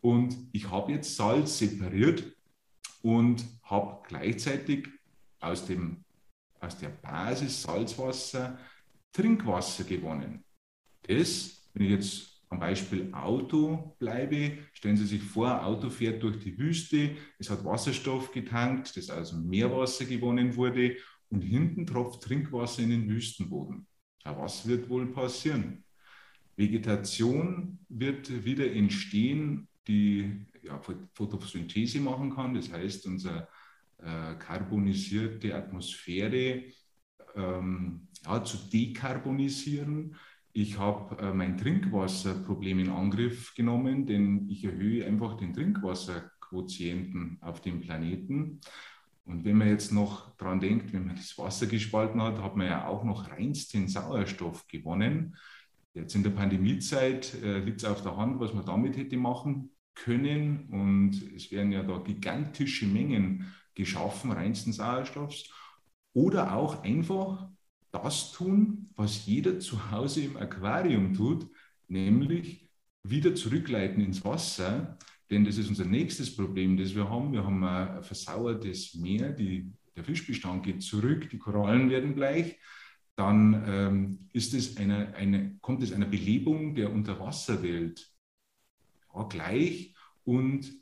Und 0.00 0.36
ich 0.52 0.70
habe 0.70 0.92
jetzt 0.92 1.14
Salz 1.14 1.58
separiert 1.58 2.24
und 3.02 3.44
habe 3.64 4.02
gleichzeitig 4.08 4.88
aus, 5.40 5.66
dem, 5.66 6.04
aus 6.58 6.78
der 6.78 6.88
Basis 6.88 7.62
Salzwasser 7.62 8.58
Trinkwasser 9.12 9.84
gewonnen. 9.84 10.44
Das, 11.02 11.68
wenn 11.74 11.86
ich 11.86 11.90
jetzt 11.92 12.29
am 12.50 12.58
Beispiel 12.58 13.12
Auto 13.14 13.94
bleibe, 13.98 14.58
stellen 14.72 14.96
Sie 14.96 15.06
sich 15.06 15.22
vor, 15.22 15.64
Auto 15.64 15.88
fährt 15.88 16.22
durch 16.22 16.40
die 16.40 16.58
Wüste, 16.58 17.16
es 17.38 17.48
hat 17.48 17.64
Wasserstoff 17.64 18.32
getankt, 18.32 18.96
das 18.96 19.08
also 19.08 19.36
Meerwasser 19.36 20.04
gewonnen 20.04 20.56
wurde 20.56 20.96
und 21.28 21.42
hinten 21.42 21.86
tropft 21.86 22.22
Trinkwasser 22.22 22.82
in 22.82 22.90
den 22.90 23.08
Wüstenboden. 23.08 23.86
Ja, 24.24 24.36
was 24.36 24.66
wird 24.66 24.90
wohl 24.90 25.06
passieren? 25.12 25.84
Vegetation 26.56 27.78
wird 27.88 28.44
wieder 28.44 28.70
entstehen, 28.70 29.68
die 29.86 30.46
ja, 30.62 30.80
Photosynthese 31.14 32.00
machen 32.00 32.34
kann. 32.34 32.54
Das 32.54 32.70
heißt, 32.70 33.06
unsere 33.06 33.48
äh, 33.98 34.34
karbonisierte 34.34 35.54
Atmosphäre 35.54 36.64
ähm, 37.36 38.08
ja, 38.24 38.44
zu 38.44 38.56
dekarbonisieren 38.70 40.16
ich 40.52 40.78
habe 40.78 41.16
äh, 41.22 41.32
mein 41.32 41.56
Trinkwasserproblem 41.56 42.80
in 42.80 42.90
Angriff 42.90 43.54
genommen, 43.54 44.06
denn 44.06 44.48
ich 44.48 44.64
erhöhe 44.64 45.06
einfach 45.06 45.36
den 45.36 45.52
Trinkwasserquotienten 45.54 47.38
auf 47.40 47.60
dem 47.60 47.80
Planeten. 47.80 48.60
Und 49.24 49.44
wenn 49.44 49.56
man 49.56 49.68
jetzt 49.68 49.92
noch 49.92 50.36
daran 50.36 50.58
denkt, 50.58 50.92
wenn 50.92 51.06
man 51.06 51.16
das 51.16 51.38
Wasser 51.38 51.66
gespalten 51.66 52.20
hat, 52.20 52.42
hat 52.42 52.56
man 52.56 52.66
ja 52.66 52.86
auch 52.86 53.04
noch 53.04 53.30
reinsten 53.30 53.86
Sauerstoff 53.86 54.66
gewonnen. 54.66 55.36
Jetzt 55.94 56.14
in 56.14 56.22
der 56.22 56.30
Pandemiezeit 56.30 57.34
äh, 57.42 57.58
liegt 57.58 57.82
es 57.82 57.88
auf 57.88 58.02
der 58.02 58.16
Hand, 58.16 58.40
was 58.40 58.52
man 58.52 58.66
damit 58.66 58.96
hätte 58.96 59.16
machen 59.16 59.70
können. 59.94 60.68
Und 60.70 61.32
es 61.34 61.52
werden 61.52 61.70
ja 61.70 61.82
da 61.82 61.98
gigantische 61.98 62.86
Mengen 62.86 63.52
geschaffen, 63.74 64.32
reinsten 64.32 64.72
Sauerstoffs. 64.72 65.52
Oder 66.12 66.56
auch 66.56 66.82
einfach 66.82 67.48
das 67.92 68.32
tun, 68.32 68.90
was 68.96 69.26
jeder 69.26 69.58
zu 69.58 69.90
Hause 69.90 70.22
im 70.22 70.36
Aquarium 70.36 71.14
tut, 71.14 71.46
nämlich 71.88 72.70
wieder 73.02 73.34
zurückleiten 73.34 74.02
ins 74.02 74.24
Wasser. 74.24 74.98
Denn 75.30 75.44
das 75.44 75.58
ist 75.58 75.68
unser 75.68 75.84
nächstes 75.84 76.34
Problem, 76.34 76.76
das 76.76 76.94
wir 76.94 77.08
haben. 77.08 77.32
Wir 77.32 77.44
haben 77.44 77.62
ein 77.64 78.02
versauertes 78.02 78.94
Meer, 78.94 79.30
die, 79.30 79.72
der 79.96 80.04
Fischbestand 80.04 80.64
geht 80.64 80.82
zurück, 80.82 81.30
die 81.30 81.38
Korallen 81.38 81.90
werden 81.90 82.14
bleich. 82.14 82.58
Dann 83.16 83.64
ähm, 83.66 84.28
ist 84.32 84.54
es 84.54 84.76
eine, 84.76 85.14
eine, 85.14 85.56
kommt 85.60 85.82
es 85.82 85.92
einer 85.92 86.06
Belebung 86.06 86.74
der 86.74 86.92
Unterwasserwelt 86.92 88.08
ja, 89.14 89.22
gleich 89.24 89.94
und 90.24 90.72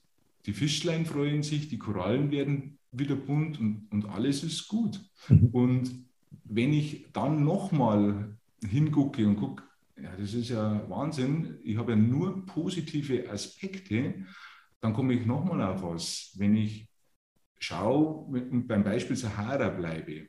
die 0.47 0.53
Fischlein 0.53 1.05
freuen 1.05 1.43
sich, 1.43 1.69
die 1.69 1.79
Korallen 1.79 2.31
werden 2.31 2.79
wieder 2.93 3.17
bunt 3.17 3.59
und, 3.59 3.89
und 3.91 4.07
alles 4.07 4.43
ist 4.45 4.69
gut. 4.69 5.01
Mhm. 5.29 5.49
Und 5.49 6.08
wenn 6.45 6.73
ich 6.73 7.13
dann 7.13 7.45
nochmal 7.45 8.37
hingucke 8.63 9.27
und 9.27 9.37
gucke, 9.37 9.63
ja, 9.97 10.15
das 10.17 10.35
ist 10.35 10.51
ja 10.51 10.89
Wahnsinn, 10.89 11.59
ich 11.63 11.77
habe 11.77 11.93
ja 11.93 11.97
nur 11.97 12.47
positive 12.47 13.29
Aspekte, 13.31 14.27
dann 14.81 14.93
komme 14.93 15.15
ich 15.15 15.27
nochmal 15.27 15.61
auf 15.63 15.83
was. 15.83 16.33
Wenn 16.37 16.57
ich 16.57 16.89
schaue 17.59 18.27
und 18.27 18.69
beim 18.69 18.85
Beispiel 18.85 19.17
Sahara 19.17 19.69
bleibe, 19.71 20.29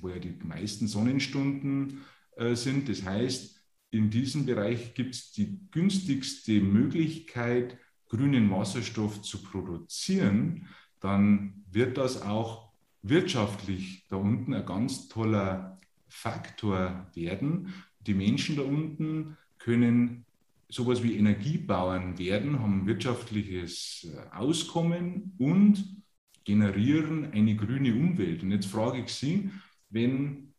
wo 0.00 0.08
ja 0.08 0.18
die 0.18 0.38
meisten 0.42 0.86
Sonnenstunden 0.86 2.00
äh, 2.36 2.54
sind, 2.54 2.88
das 2.88 3.04
heißt, 3.04 3.60
in 3.90 4.08
diesem 4.08 4.46
Bereich 4.46 4.94
gibt 4.94 5.14
es 5.14 5.32
die 5.32 5.58
günstigste 5.70 6.60
Möglichkeit, 6.60 7.76
grünen 8.08 8.50
Wasserstoff 8.50 9.20
zu 9.22 9.42
produzieren, 9.42 10.68
dann 11.00 11.64
wird 11.70 11.98
das 11.98 12.22
auch 12.22 12.69
wirtschaftlich 13.02 14.06
da 14.08 14.16
unten 14.16 14.54
ein 14.54 14.66
ganz 14.66 15.08
toller 15.08 15.78
Faktor 16.08 17.06
werden. 17.14 17.72
Die 18.00 18.14
Menschen 18.14 18.56
da 18.56 18.62
unten 18.62 19.36
können 19.58 20.24
sowas 20.68 21.02
wie 21.02 21.16
Energiebauern 21.16 22.18
werden, 22.18 22.60
haben 22.60 22.86
wirtschaftliches 22.86 24.08
äh, 24.12 24.34
Auskommen 24.36 25.34
und 25.38 25.96
generieren 26.44 27.32
eine 27.32 27.56
grüne 27.56 27.92
Umwelt. 27.92 28.42
Und 28.42 28.52
jetzt 28.52 28.66
frage 28.66 29.02
ich 29.02 29.12
Sie, 29.12 29.50
wenn 29.90 30.54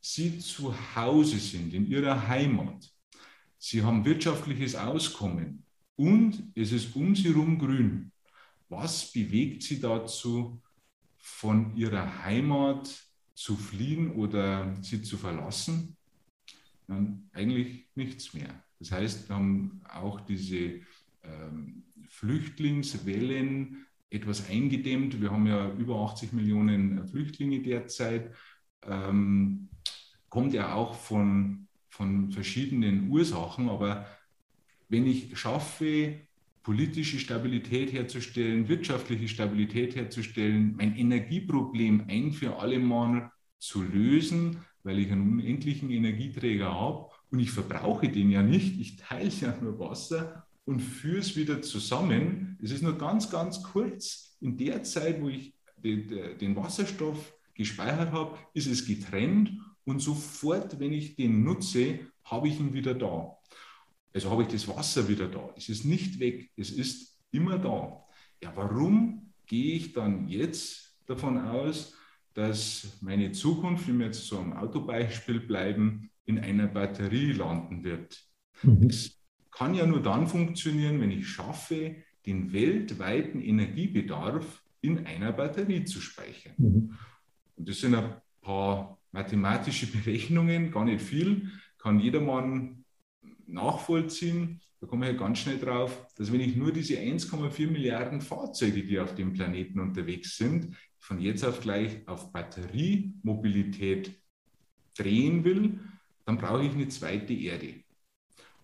Sie 0.00 0.38
zu 0.38 0.74
Hause 0.94 1.38
sind, 1.38 1.72
in 1.72 1.86
Ihrer 1.86 2.28
Heimat, 2.28 2.90
Sie 3.58 3.82
haben 3.82 4.04
wirtschaftliches 4.04 4.74
Auskommen 4.74 5.64
und 5.96 6.52
es 6.54 6.72
ist 6.72 6.94
um 6.94 7.16
Sie 7.16 7.28
herum 7.28 7.58
grün, 7.58 8.12
was 8.68 9.10
bewegt 9.12 9.62
Sie 9.62 9.80
dazu, 9.80 10.60
von 11.26 11.74
ihrer 11.74 12.22
Heimat 12.22 13.02
zu 13.34 13.56
fliehen 13.56 14.12
oder 14.12 14.76
sie 14.82 15.00
zu 15.00 15.16
verlassen? 15.16 15.96
Dann 16.86 17.30
eigentlich 17.32 17.88
nichts 17.94 18.34
mehr. 18.34 18.62
Das 18.78 18.92
heißt, 18.92 19.28
wir 19.28 19.36
haben 19.36 19.80
auch 19.88 20.20
diese 20.20 20.82
ähm, 21.22 21.84
Flüchtlingswellen 22.10 23.86
etwas 24.10 24.50
eingedämmt. 24.50 25.18
Wir 25.18 25.30
haben 25.30 25.46
ja 25.46 25.72
über 25.72 25.96
80 26.00 26.34
Millionen 26.34 27.08
Flüchtlinge 27.08 27.62
derzeit. 27.62 28.30
Ähm, 28.82 29.70
kommt 30.28 30.52
ja 30.52 30.74
auch 30.74 30.94
von, 30.94 31.68
von 31.88 32.28
verschiedenen 32.32 33.08
Ursachen, 33.08 33.70
aber 33.70 34.06
wenn 34.90 35.06
ich 35.06 35.38
schaffe, 35.38 36.20
politische 36.64 37.18
Stabilität 37.18 37.92
herzustellen, 37.92 38.68
wirtschaftliche 38.68 39.28
Stabilität 39.28 39.94
herzustellen, 39.94 40.74
mein 40.76 40.96
Energieproblem 40.96 42.06
ein 42.08 42.32
für 42.32 42.58
alle 42.58 42.78
Mal 42.80 43.30
zu 43.58 43.82
lösen, 43.82 44.56
weil 44.82 44.98
ich 44.98 45.12
einen 45.12 45.30
unendlichen 45.30 45.90
Energieträger 45.90 46.74
habe 46.74 47.10
und 47.30 47.38
ich 47.38 47.50
verbrauche 47.50 48.08
den 48.08 48.30
ja 48.30 48.42
nicht, 48.42 48.80
ich 48.80 48.96
teile 48.96 49.30
ja 49.40 49.56
nur 49.60 49.78
Wasser 49.78 50.46
und 50.64 50.80
führe 50.80 51.18
es 51.18 51.36
wieder 51.36 51.60
zusammen. 51.62 52.58
Es 52.62 52.70
ist 52.70 52.82
nur 52.82 52.96
ganz, 52.96 53.30
ganz 53.30 53.62
kurz. 53.62 54.36
In 54.40 54.56
der 54.56 54.82
Zeit, 54.82 55.20
wo 55.20 55.28
ich 55.28 55.54
den 55.76 56.56
Wasserstoff 56.56 57.34
gespeichert 57.52 58.12
habe, 58.12 58.38
ist 58.54 58.66
es 58.66 58.86
getrennt 58.86 59.52
und 59.84 60.00
sofort, 60.00 60.80
wenn 60.80 60.94
ich 60.94 61.14
den 61.14 61.44
nutze, 61.44 62.00
habe 62.24 62.48
ich 62.48 62.58
ihn 62.58 62.72
wieder 62.72 62.94
da. 62.94 63.36
Also 64.14 64.30
habe 64.30 64.44
ich 64.44 64.48
das 64.48 64.68
Wasser 64.68 65.08
wieder 65.08 65.26
da. 65.26 65.52
Es 65.56 65.68
ist 65.68 65.84
nicht 65.84 66.20
weg, 66.20 66.50
es 66.56 66.70
ist 66.70 67.18
immer 67.32 67.58
da. 67.58 68.04
Ja, 68.40 68.52
warum 68.54 69.32
gehe 69.46 69.74
ich 69.74 69.92
dann 69.92 70.28
jetzt 70.28 70.96
davon 71.06 71.38
aus, 71.38 71.96
dass 72.32 72.96
meine 73.00 73.32
Zukunft, 73.32 73.88
wenn 73.88 73.98
wir 73.98 74.06
jetzt 74.06 74.26
so 74.26 74.38
am 74.38 74.52
Autobeispiel 74.52 75.40
bleiben, 75.40 76.10
in 76.26 76.38
einer 76.38 76.68
Batterie 76.68 77.32
landen 77.32 77.82
wird? 77.82 78.24
Mhm. 78.62 78.86
Es 78.88 79.20
kann 79.50 79.74
ja 79.74 79.84
nur 79.84 80.00
dann 80.00 80.28
funktionieren, 80.28 81.00
wenn 81.00 81.10
ich 81.10 81.28
schaffe, 81.28 81.96
den 82.24 82.52
weltweiten 82.52 83.40
Energiebedarf 83.40 84.62
in 84.80 85.06
einer 85.06 85.32
Batterie 85.32 85.84
zu 85.84 86.00
speichern. 86.00 86.54
Mhm. 86.58 86.94
Und 87.56 87.68
das 87.68 87.80
sind 87.80 87.94
ein 87.94 88.14
paar 88.40 88.98
mathematische 89.10 89.86
Berechnungen, 89.92 90.70
gar 90.70 90.84
nicht 90.84 91.02
viel, 91.02 91.50
kann 91.78 91.98
jedermann 91.98 92.83
nachvollziehen. 93.46 94.60
Da 94.80 94.86
komme 94.86 95.06
ich 95.06 95.12
ja 95.12 95.18
ganz 95.18 95.38
schnell 95.38 95.58
drauf, 95.58 96.06
dass 96.16 96.32
wenn 96.32 96.40
ich 96.40 96.56
nur 96.56 96.72
diese 96.72 96.94
1,4 96.94 97.70
Milliarden 97.70 98.20
Fahrzeuge, 98.20 98.84
die 98.84 98.98
auf 98.98 99.14
dem 99.14 99.32
Planeten 99.32 99.80
unterwegs 99.80 100.36
sind, 100.36 100.76
von 100.98 101.20
jetzt 101.20 101.44
auf 101.44 101.60
gleich 101.60 102.06
auf 102.06 102.32
Batteriemobilität 102.32 104.14
drehen 104.96 105.44
will, 105.44 105.80
dann 106.24 106.38
brauche 106.38 106.64
ich 106.64 106.72
eine 106.72 106.88
zweite 106.88 107.34
Erde. 107.34 107.74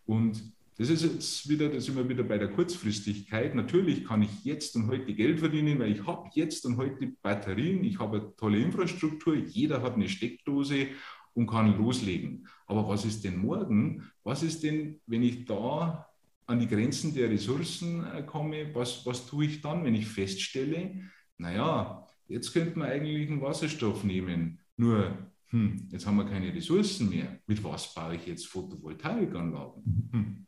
Und 0.07 0.43
das 0.81 0.89
ist 0.89 1.03
jetzt 1.03 1.47
wieder, 1.47 1.69
da 1.69 1.79
sind 1.79 1.97
wir 1.97 2.09
wieder 2.09 2.23
bei 2.23 2.39
der 2.39 2.49
Kurzfristigkeit. 2.49 3.55
Natürlich 3.55 4.07
kann 4.07 4.23
ich 4.23 4.45
jetzt 4.45 4.75
und 4.77 4.89
heute 4.89 5.13
Geld 5.13 5.39
verdienen, 5.39 5.79
weil 5.79 5.93
ich 5.93 6.07
habe 6.07 6.31
jetzt 6.33 6.65
und 6.65 6.79
heute 6.79 7.13
Batterien, 7.21 7.85
ich 7.85 7.99
habe 7.99 8.19
eine 8.19 8.37
tolle 8.37 8.59
Infrastruktur, 8.59 9.37
jeder 9.37 9.83
hat 9.83 9.97
eine 9.97 10.09
Steckdose 10.09 10.89
und 11.35 11.47
kann 11.47 11.77
loslegen. 11.77 12.47
Aber 12.67 12.89
was 12.89 13.05
ist 13.05 13.25
denn 13.25 13.39
morgen? 13.39 14.11
Was 14.25 14.43
ist 14.43 14.63
denn, 14.63 15.01
wenn 15.07 15.23
ich 15.23 15.45
da 15.45 16.07
an 16.47 16.59
die 16.59 16.67
Grenzen 16.67 17.15
der 17.15 17.31
Ressourcen 17.31 18.05
äh, 18.05 18.23
komme? 18.23 18.75
Was, 18.75 19.05
was 19.07 19.27
tue 19.27 19.47
ich 19.47 19.61
dann, 19.61 19.85
wenn 19.85 19.95
ich 19.95 20.07
feststelle, 20.07 21.03
naja, 21.39 22.07
jetzt 22.29 22.53
könnte 22.53 22.79
man 22.79 22.89
eigentlich 22.89 23.31
einen 23.31 23.41
Wasserstoff 23.41 24.05
nehmen. 24.05 24.61
Nur, 24.77 25.17
hm, 25.49 25.89
jetzt 25.91 26.07
haben 26.07 26.17
wir 26.17 26.27
keine 26.27 26.55
Ressourcen 26.55 27.09
mehr. 27.11 27.41
Mit 27.47 27.63
was 27.65 27.95
baue 27.95 28.17
ich 28.17 28.27
jetzt 28.27 28.47
Photovoltaikanlagen? 28.47 30.09
Hm. 30.13 30.47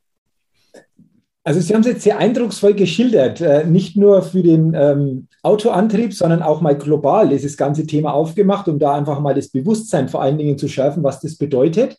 Also 1.45 1.61
Sie 1.61 1.75
haben 1.75 1.81
es 1.81 1.89
jetzt 1.89 2.03
sehr 2.03 2.19
eindrucksvoll 2.19 2.75
geschildert, 2.75 3.41
äh, 3.41 3.65
nicht 3.65 3.97
nur 3.97 4.23
für 4.23 4.43
den 4.43 4.75
ähm, 4.75 5.27
Autoantrieb, 5.43 6.15
sondern 6.15 6.41
auch 6.41 6.61
mal 6.61 6.77
global 6.77 7.29
dieses 7.29 7.57
ganze 7.57 7.85
Thema 7.85 8.13
aufgemacht, 8.15 8.69
um 8.69 8.79
da 8.79 8.95
einfach 8.95 9.19
mal 9.19 9.35
das 9.35 9.49
Bewusstsein 9.49 10.09
vor 10.09 10.23
allen 10.23 10.39
Dingen 10.39 10.57
zu 10.57 10.69
schärfen, 10.69 11.03
was 11.03 11.19
das 11.19 11.37
bedeutet. 11.37 11.99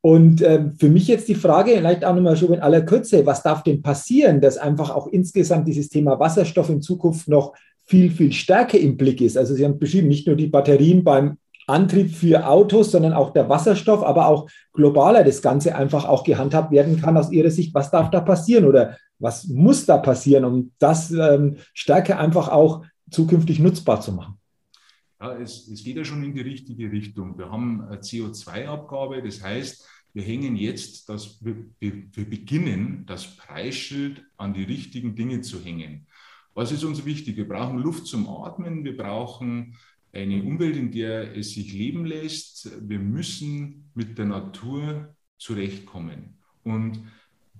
Und 0.00 0.42
äh, 0.42 0.70
für 0.78 0.88
mich 0.88 1.06
jetzt 1.06 1.28
die 1.28 1.36
Frage, 1.36 1.70
vielleicht 1.70 2.04
auch 2.04 2.14
nochmal 2.14 2.36
schon 2.36 2.52
in 2.52 2.60
aller 2.60 2.82
Kürze, 2.82 3.24
was 3.24 3.42
darf 3.42 3.62
denn 3.62 3.80
passieren, 3.80 4.40
dass 4.40 4.58
einfach 4.58 4.90
auch 4.90 5.06
insgesamt 5.06 5.68
dieses 5.68 5.88
Thema 5.88 6.18
Wasserstoff 6.18 6.68
in 6.68 6.82
Zukunft 6.82 7.28
noch 7.28 7.54
viel, 7.84 8.10
viel 8.10 8.32
stärker 8.32 8.78
im 8.78 8.96
Blick 8.96 9.20
ist? 9.20 9.38
Also 9.38 9.54
Sie 9.54 9.64
haben 9.64 9.78
beschrieben, 9.78 10.08
nicht 10.08 10.26
nur 10.26 10.36
die 10.36 10.48
Batterien 10.48 11.04
beim 11.04 11.38
Antrieb 11.66 12.14
für 12.14 12.46
Autos, 12.46 12.90
sondern 12.90 13.12
auch 13.12 13.32
der 13.32 13.48
Wasserstoff, 13.48 14.02
aber 14.02 14.28
auch 14.28 14.48
globaler 14.72 15.24
das 15.24 15.42
Ganze 15.42 15.74
einfach 15.74 16.04
auch 16.04 16.24
gehandhabt 16.24 16.70
werden 16.70 17.00
kann 17.00 17.16
aus 17.16 17.30
Ihrer 17.30 17.50
Sicht. 17.50 17.74
Was 17.74 17.90
darf 17.90 18.10
da 18.10 18.20
passieren 18.20 18.64
oder 18.64 18.96
was 19.18 19.46
muss 19.48 19.86
da 19.86 19.98
passieren, 19.98 20.44
um 20.44 20.72
das 20.78 21.10
ähm, 21.10 21.56
stärker 21.72 22.18
einfach 22.18 22.48
auch 22.48 22.84
zukünftig 23.10 23.58
nutzbar 23.60 24.00
zu 24.00 24.12
machen? 24.12 24.38
Ja, 25.20 25.38
es, 25.38 25.68
es 25.68 25.82
geht 25.82 25.96
ja 25.96 26.04
schon 26.04 26.22
in 26.22 26.34
die 26.34 26.42
richtige 26.42 26.90
Richtung. 26.90 27.38
Wir 27.38 27.50
haben 27.50 27.82
eine 27.82 27.96
CO2-Abgabe, 27.96 29.22
das 29.22 29.42
heißt, 29.42 29.88
wir 30.12 30.22
hängen 30.22 30.56
jetzt, 30.56 31.08
das, 31.08 31.44
wir, 31.44 31.56
wir 31.80 32.30
beginnen, 32.30 33.04
das 33.06 33.36
Preisschild 33.36 34.22
an 34.36 34.54
die 34.54 34.62
richtigen 34.62 35.16
Dinge 35.16 35.40
zu 35.40 35.60
hängen. 35.60 36.06
Was 36.54 36.70
ist 36.70 36.84
uns 36.84 37.04
wichtig? 37.04 37.36
Wir 37.36 37.48
brauchen 37.48 37.78
Luft 37.78 38.06
zum 38.06 38.28
Atmen, 38.28 38.84
wir 38.84 38.96
brauchen 38.96 39.76
eine 40.14 40.42
Umwelt, 40.42 40.76
in 40.76 40.90
der 40.90 41.36
es 41.36 41.50
sich 41.50 41.72
leben 41.72 42.06
lässt. 42.06 42.70
Wir 42.88 42.98
müssen 42.98 43.90
mit 43.94 44.16
der 44.16 44.26
Natur 44.26 45.14
zurechtkommen. 45.38 46.38
Und 46.62 47.00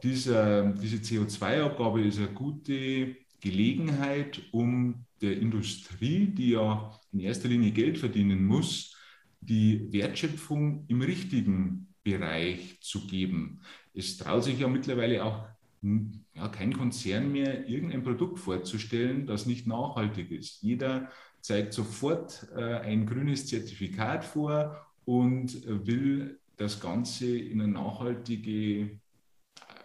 dieser, 0.02 0.72
diese 0.72 0.98
CO2-Abgabe 0.98 2.02
ist 2.02 2.18
eine 2.18 2.28
gute 2.28 3.16
Gelegenheit, 3.40 4.40
um 4.52 5.04
der 5.20 5.38
Industrie, 5.38 6.26
die 6.26 6.50
ja 6.50 6.98
in 7.12 7.20
erster 7.20 7.48
Linie 7.48 7.72
Geld 7.72 7.98
verdienen 7.98 8.44
muss, 8.44 8.96
die 9.40 9.92
Wertschöpfung 9.92 10.84
im 10.88 11.02
richtigen 11.02 11.88
Bereich 12.02 12.78
zu 12.80 13.06
geben. 13.06 13.60
Es 13.92 14.16
traut 14.16 14.44
sich 14.44 14.60
ja 14.60 14.68
mittlerweile 14.68 15.24
auch 15.24 15.46
ja, 16.34 16.48
kein 16.48 16.72
Konzern 16.72 17.30
mehr, 17.32 17.68
irgendein 17.68 18.02
Produkt 18.02 18.38
vorzustellen, 18.38 19.26
das 19.26 19.46
nicht 19.46 19.66
nachhaltig 19.66 20.30
ist. 20.30 20.62
Jeder 20.62 21.10
zeigt 21.44 21.74
sofort 21.74 22.48
äh, 22.56 22.78
ein 22.78 23.04
grünes 23.04 23.46
Zertifikat 23.46 24.24
vor 24.24 24.86
und 25.04 25.62
will 25.86 26.40
das 26.56 26.80
Ganze 26.80 27.36
in 27.36 27.60
eine 27.60 27.70
nachhaltige 27.70 28.80
äh, 28.80 28.98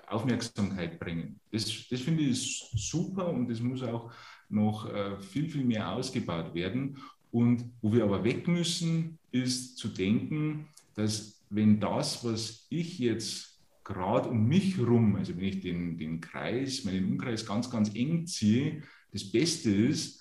Aufmerksamkeit 0.07 0.97
bringen. 1.01 1.37
Das, 1.51 1.65
das 1.89 1.99
finde 1.99 2.23
ich 2.23 2.71
super 2.75 3.27
und 3.27 3.49
das 3.49 3.59
muss 3.59 3.83
auch 3.83 4.09
noch 4.47 4.89
äh, 4.89 5.19
viel, 5.19 5.49
viel 5.49 5.65
mehr 5.65 5.91
ausgebaut 5.91 6.53
werden. 6.53 6.97
Und 7.29 7.65
wo 7.81 7.91
wir 7.91 8.05
aber 8.05 8.23
weg 8.23 8.47
müssen, 8.47 9.19
ist 9.33 9.77
zu 9.77 9.89
denken, 9.89 10.69
dass 10.95 11.43
wenn 11.49 11.77
das, 11.81 12.23
was 12.23 12.67
ich 12.69 12.99
jetzt 12.99 13.59
gerade 13.83 14.29
um 14.29 14.47
mich 14.47 14.77
herum, 14.77 15.17
also 15.17 15.35
wenn 15.35 15.43
ich 15.43 15.59
den, 15.59 15.97
den 15.97 16.21
Kreis, 16.21 16.85
meinen 16.85 17.11
Umkreis 17.11 17.45
ganz, 17.45 17.69
ganz 17.69 17.93
eng 17.93 18.25
ziehe, 18.25 18.81
das 19.11 19.29
Beste 19.29 19.71
ist, 19.71 20.18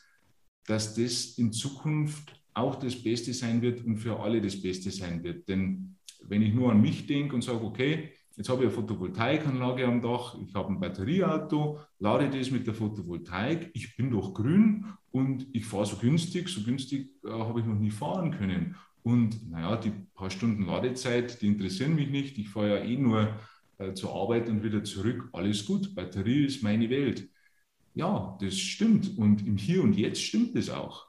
dass 0.68 0.94
das 0.94 1.38
in 1.38 1.50
Zukunft 1.50 2.38
auch 2.52 2.76
das 2.76 2.94
Beste 3.02 3.32
sein 3.32 3.62
wird 3.62 3.84
und 3.84 3.96
für 3.96 4.20
alle 4.20 4.40
das 4.40 4.60
Beste 4.60 4.90
sein 4.90 5.24
wird. 5.24 5.48
Denn 5.48 5.96
wenn 6.28 6.42
ich 6.42 6.52
nur 6.52 6.70
an 6.70 6.80
mich 6.80 7.06
denke 7.06 7.34
und 7.34 7.42
sage, 7.42 7.64
okay, 7.64 8.10
jetzt 8.36 8.48
habe 8.50 8.64
ich 8.64 8.68
eine 8.68 8.74
Photovoltaikanlage 8.74 9.86
am 9.86 10.02
Dach, 10.02 10.36
ich 10.46 10.54
habe 10.54 10.72
ein 10.72 10.78
Batterieauto, 10.78 11.80
lade 11.98 12.28
das 12.30 12.50
mit 12.50 12.66
der 12.66 12.74
Photovoltaik, 12.74 13.70
ich 13.72 13.96
bin 13.96 14.10
doch 14.10 14.34
grün 14.34 14.84
und 15.10 15.46
ich 15.52 15.64
fahre 15.64 15.86
so 15.86 15.96
günstig, 15.96 16.48
so 16.48 16.62
günstig 16.62 17.10
äh, 17.24 17.30
habe 17.30 17.60
ich 17.60 17.66
noch 17.66 17.78
nie 17.78 17.90
fahren 17.90 18.30
können. 18.32 18.76
Und 19.02 19.50
naja, 19.50 19.76
die 19.76 19.92
paar 20.14 20.30
Stunden 20.30 20.66
Ladezeit, 20.66 21.40
die 21.40 21.46
interessieren 21.46 21.94
mich 21.94 22.10
nicht. 22.10 22.36
Ich 22.36 22.50
fahre 22.50 22.78
ja 22.78 22.84
eh 22.84 22.96
nur 22.96 23.38
äh, 23.78 23.94
zur 23.94 24.14
Arbeit 24.14 24.50
und 24.50 24.62
wieder 24.62 24.84
zurück. 24.84 25.30
Alles 25.32 25.64
gut, 25.64 25.94
Batterie 25.94 26.44
ist 26.44 26.62
meine 26.62 26.90
Welt. 26.90 27.26
Ja, 27.98 28.38
das 28.40 28.56
stimmt. 28.56 29.18
Und 29.18 29.44
im 29.44 29.56
Hier 29.56 29.82
und 29.82 29.94
Jetzt 29.94 30.22
stimmt 30.22 30.54
es 30.54 30.70
auch. 30.70 31.08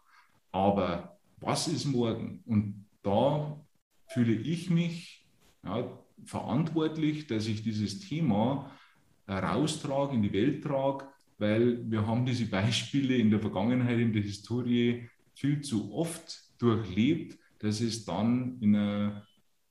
Aber 0.52 1.20
was 1.40 1.68
ist 1.68 1.86
morgen? 1.86 2.42
Und 2.48 2.84
da 3.04 3.64
fühle 4.08 4.34
ich 4.34 4.72
mich 4.72 5.24
ja, 5.64 5.88
verantwortlich, 6.26 7.28
dass 7.28 7.46
ich 7.46 7.62
dieses 7.62 8.00
Thema 8.00 8.72
heraustrage, 9.28 10.16
in 10.16 10.24
die 10.24 10.34
Welt 10.34 10.64
trage, 10.64 11.06
weil 11.38 11.80
wir 11.92 12.08
haben 12.08 12.26
diese 12.26 12.48
Beispiele 12.48 13.18
in 13.18 13.30
der 13.30 13.40
Vergangenheit, 13.40 14.00
in 14.00 14.12
der 14.12 14.24
Historie 14.24 15.08
viel 15.36 15.62
zu 15.62 15.94
oft 15.94 16.42
durchlebt, 16.58 17.38
dass 17.60 17.82
es 17.82 18.04
dann 18.04 18.58
in 18.62 18.76
eine, 18.76 19.28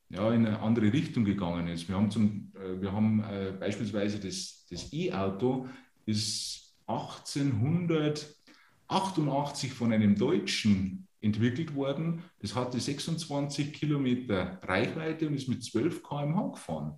ja, 0.09 0.33
in 0.33 0.47
eine 0.47 0.61
andere 0.61 0.93
Richtung 0.93 1.25
gegangen 1.25 1.67
ist. 1.67 1.89
Wir 1.89 1.97
haben, 1.97 2.13
zum, 2.13 2.53
äh, 2.55 2.81
wir 2.81 2.93
haben 2.93 3.25
äh, 3.25 3.53
beispielsweise 3.59 4.21
das, 4.21 4.69
das 4.71 4.93
E-Auto 4.93 5.69
ist 6.07 6.68
1888 6.89 9.73
von 9.73 9.93
einem 9.93 10.17
Deutschen 10.17 11.07
entwickelt 11.21 11.75
worden. 11.75 12.23
Das 12.41 12.55
hatte 12.55 12.81
26 12.81 13.73
Kilometer 13.73 14.61
Reichweite 14.63 15.29
und 15.29 15.35
ist 15.35 15.49
mit 15.49 15.63
12 15.63 16.03
km/h 16.03 16.53
gefahren. 16.53 16.95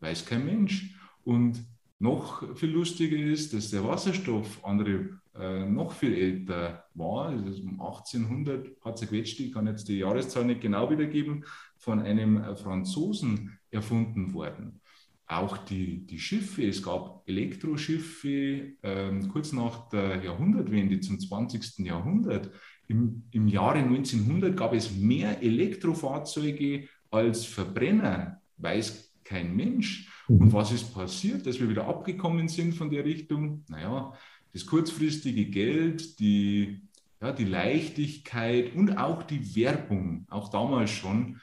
Weiß 0.00 0.24
kein 0.24 0.44
Mensch. 0.44 0.94
Und 1.24 1.64
noch 1.98 2.56
viel 2.56 2.70
lustiger 2.70 3.16
ist, 3.16 3.54
dass 3.54 3.70
der 3.70 3.84
Wasserstoff 3.84 4.64
andere 4.64 5.18
äh, 5.34 5.64
noch 5.64 5.92
viel 5.92 6.14
älter 6.14 6.84
war. 6.94 7.30
Also 7.30 7.62
um 7.62 7.80
1800 7.80 8.76
hat 8.84 8.94
es 8.94 9.00
gequetscht, 9.00 9.40
ich 9.40 9.52
kann 9.52 9.66
jetzt 9.66 9.88
die 9.88 9.98
Jahreszahl 9.98 10.44
nicht 10.44 10.60
genau 10.60 10.90
wiedergeben, 10.90 11.44
von 11.78 12.00
einem 12.00 12.56
Franzosen 12.56 13.58
erfunden 13.70 14.34
worden 14.34 14.80
auch 15.26 15.56
die, 15.58 16.06
die 16.06 16.18
Schiffe, 16.18 16.66
es 16.66 16.82
gab 16.82 17.22
Elektroschiffe 17.26 18.74
ähm, 18.82 19.28
kurz 19.28 19.52
nach 19.52 19.88
der 19.88 20.22
Jahrhundertwende 20.22 21.00
zum 21.00 21.18
20. 21.18 21.78
Jahrhundert. 21.78 22.50
Im, 22.88 23.24
Im 23.30 23.48
Jahre 23.48 23.78
1900 23.78 24.54
gab 24.56 24.74
es 24.74 24.94
mehr 24.94 25.42
Elektrofahrzeuge 25.42 26.88
als 27.10 27.46
Verbrenner, 27.46 28.42
weiß 28.58 29.14
kein 29.24 29.56
Mensch. 29.56 30.10
Mhm. 30.28 30.38
Und 30.38 30.52
was 30.52 30.72
ist 30.72 30.92
passiert, 30.92 31.46
dass 31.46 31.58
wir 31.58 31.70
wieder 31.70 31.86
abgekommen 31.86 32.48
sind 32.48 32.74
von 32.74 32.90
der 32.90 33.04
Richtung? 33.04 33.64
Naja, 33.68 34.12
das 34.52 34.66
kurzfristige 34.66 35.46
Geld, 35.46 36.18
die, 36.20 36.82
ja, 37.20 37.32
die 37.32 37.44
Leichtigkeit 37.44 38.74
und 38.74 38.98
auch 38.98 39.22
die 39.22 39.56
Werbung, 39.56 40.26
auch 40.28 40.50
damals 40.50 40.90
schon, 40.90 41.40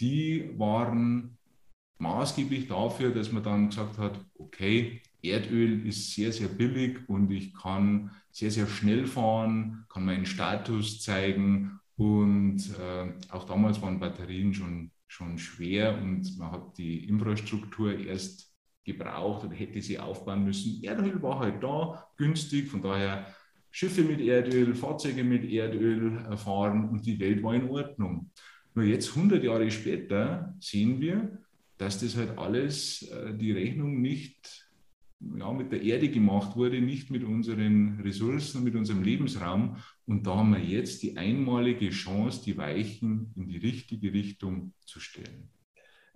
die 0.00 0.50
waren 0.56 1.36
maßgeblich 2.04 2.68
dafür, 2.68 3.10
dass 3.10 3.32
man 3.32 3.42
dann 3.42 3.68
gesagt 3.70 3.98
hat, 3.98 4.20
okay, 4.38 5.00
Erdöl 5.22 5.86
ist 5.86 6.12
sehr, 6.12 6.32
sehr 6.32 6.48
billig 6.48 7.08
und 7.08 7.30
ich 7.30 7.54
kann 7.54 8.10
sehr, 8.30 8.50
sehr 8.50 8.66
schnell 8.66 9.06
fahren, 9.06 9.86
kann 9.88 10.04
meinen 10.04 10.26
Status 10.26 11.00
zeigen 11.00 11.80
und 11.96 12.58
äh, 12.78 13.12
auch 13.30 13.44
damals 13.44 13.80
waren 13.80 13.98
Batterien 13.98 14.52
schon, 14.52 14.90
schon 15.06 15.38
schwer 15.38 15.96
und 15.96 16.38
man 16.38 16.52
hat 16.52 16.76
die 16.76 17.08
Infrastruktur 17.08 17.98
erst 17.98 18.52
gebraucht 18.84 19.46
oder 19.46 19.54
hätte 19.54 19.80
sie 19.80 19.98
aufbauen 19.98 20.44
müssen. 20.44 20.82
Erdöl 20.84 21.22
war 21.22 21.38
halt 21.38 21.62
da, 21.62 22.06
günstig, 22.18 22.68
von 22.68 22.82
daher 22.82 23.26
Schiffe 23.70 24.02
mit 24.02 24.20
Erdöl, 24.20 24.74
Fahrzeuge 24.74 25.24
mit 25.24 25.50
Erdöl 25.50 26.36
fahren 26.36 26.90
und 26.90 27.06
die 27.06 27.18
Welt 27.18 27.42
war 27.42 27.54
in 27.54 27.70
Ordnung. 27.70 28.30
Nur 28.74 28.84
jetzt, 28.84 29.16
100 29.16 29.42
Jahre 29.42 29.70
später, 29.70 30.54
sehen 30.60 31.00
wir, 31.00 31.43
dass 31.78 32.00
das 32.00 32.16
halt 32.16 32.38
alles, 32.38 33.02
äh, 33.02 33.34
die 33.36 33.52
Rechnung 33.52 34.00
nicht 34.00 34.68
ja, 35.38 35.52
mit 35.52 35.72
der 35.72 35.82
Erde 35.82 36.08
gemacht 36.08 36.56
wurde, 36.56 36.80
nicht 36.80 37.10
mit 37.10 37.24
unseren 37.24 38.00
Ressourcen, 38.00 38.64
mit 38.64 38.74
unserem 38.74 39.02
Lebensraum. 39.02 39.76
Und 40.06 40.26
da 40.26 40.36
haben 40.36 40.52
wir 40.52 40.62
jetzt 40.62 41.02
die 41.02 41.16
einmalige 41.16 41.90
Chance, 41.90 42.42
die 42.44 42.56
Weichen 42.56 43.32
in 43.36 43.48
die 43.48 43.58
richtige 43.58 44.12
Richtung 44.12 44.72
zu 44.84 45.00
stellen. 45.00 45.53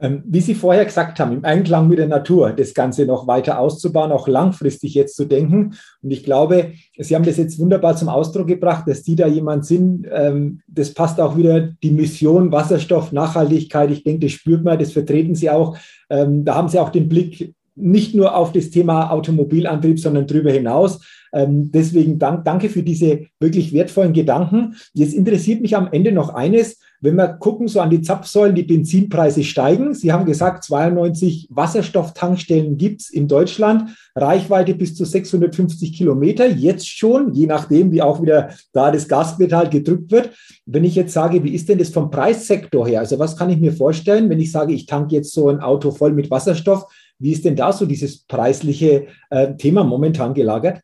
Ähm, 0.00 0.22
wie 0.26 0.40
Sie 0.40 0.54
vorher 0.54 0.84
gesagt 0.84 1.18
haben, 1.18 1.32
im 1.32 1.44
Einklang 1.44 1.88
mit 1.88 1.98
der 1.98 2.06
Natur 2.06 2.52
das 2.52 2.72
Ganze 2.72 3.04
noch 3.04 3.26
weiter 3.26 3.58
auszubauen, 3.58 4.12
auch 4.12 4.28
langfristig 4.28 4.94
jetzt 4.94 5.16
zu 5.16 5.24
denken. 5.24 5.74
Und 6.02 6.11
ich 6.12 6.22
glaube, 6.22 6.74
Sie 6.96 7.16
haben 7.16 7.24
das 7.24 7.37
jetzt 7.37 7.58
wunderbar 7.58 7.96
zum 7.96 8.08
Ausdruck 8.08 8.46
gebracht, 8.46 8.84
dass 8.87 9.02
Sie 9.02 9.16
da 9.16 9.26
jemand 9.26 9.66
sind. 9.66 10.06
Ähm, 10.12 10.61
das 10.68 10.94
passt 10.94 11.20
auch 11.20 11.37
wieder 11.37 11.72
die 11.82 11.90
Mission 11.90 12.52
Wasserstoff, 12.52 13.11
Nachhaltigkeit. 13.11 13.90
Ich 13.90 14.04
denke, 14.04 14.26
das 14.26 14.32
spürt 14.32 14.62
man, 14.62 14.78
das 14.78 14.92
vertreten 14.92 15.34
Sie 15.34 15.50
auch. 15.50 15.76
Ähm, 16.11 16.44
da 16.44 16.54
haben 16.54 16.68
Sie 16.68 16.78
auch 16.78 16.90
den 16.90 17.08
Blick 17.08 17.54
nicht 17.74 18.14
nur 18.14 18.37
auf 18.37 18.52
das 18.52 18.70
Thema 18.70 19.11
Automobilantrieb, 19.11 19.98
sondern 20.00 20.26
darüber 20.26 20.50
hinaus. 20.50 21.00
Deswegen 21.32 22.18
dank, 22.18 22.44
danke 22.44 22.70
für 22.70 22.82
diese 22.82 23.26
wirklich 23.38 23.72
wertvollen 23.72 24.14
Gedanken. 24.14 24.74
Jetzt 24.94 25.14
interessiert 25.14 25.61
mich 25.61 25.76
am 25.76 25.88
Ende 25.92 26.11
noch 26.11 26.30
eines. 26.30 26.80
Wenn 27.00 27.14
wir 27.16 27.28
gucken, 27.28 27.68
so 27.68 27.80
an 27.80 27.90
die 27.90 28.02
Zapfsäulen, 28.02 28.54
die 28.54 28.64
Benzinpreise 28.64 29.44
steigen. 29.44 29.94
Sie 29.94 30.12
haben 30.12 30.24
gesagt, 30.24 30.64
92 30.64 31.46
Wasserstofftankstellen 31.50 32.76
gibt 32.76 33.02
es 33.02 33.11
in 33.11 33.28
Deutschland, 33.28 33.96
Reichweite 34.16 34.74
bis 34.74 34.96
zu 34.96 35.04
650 35.04 35.92
Kilometer, 35.92 36.48
jetzt 36.48 36.88
schon, 36.88 37.32
je 37.32 37.46
nachdem, 37.46 37.92
wie 37.92 38.02
auch 38.02 38.20
wieder 38.20 38.50
da 38.72 38.90
das 38.90 39.06
Gaspedal 39.06 39.70
gedrückt 39.70 40.11
wird. 40.11 40.30
Wenn 40.66 40.84
ich 40.84 40.96
jetzt 40.96 41.12
sage, 41.12 41.44
wie 41.44 41.54
ist 41.54 41.68
denn 41.68 41.78
das 41.78 41.90
vom 41.90 42.11
Preissektor 42.11 42.87
her? 42.87 43.00
Also 43.00 43.18
was 43.18 43.37
kann 43.37 43.50
ich 43.50 43.58
mir 43.58 43.72
vorstellen, 43.72 44.28
wenn 44.28 44.40
ich 44.40 44.50
sage, 44.50 44.72
ich 44.72 44.87
tanke 44.87 45.14
jetzt 45.14 45.32
so 45.32 45.48
ein 45.48 45.61
Auto 45.61 45.92
voll 45.92 46.12
mit 46.12 46.30
Wasserstoff? 46.30 46.84
Wie 47.18 47.32
ist 47.32 47.44
denn 47.44 47.56
da 47.56 47.72
so 47.72 47.87
dieses 47.87 48.24
preisliche 48.24 49.06
äh, 49.30 49.54
Thema 49.54 49.84
momentan 49.84 50.34
gelagert? 50.34 50.80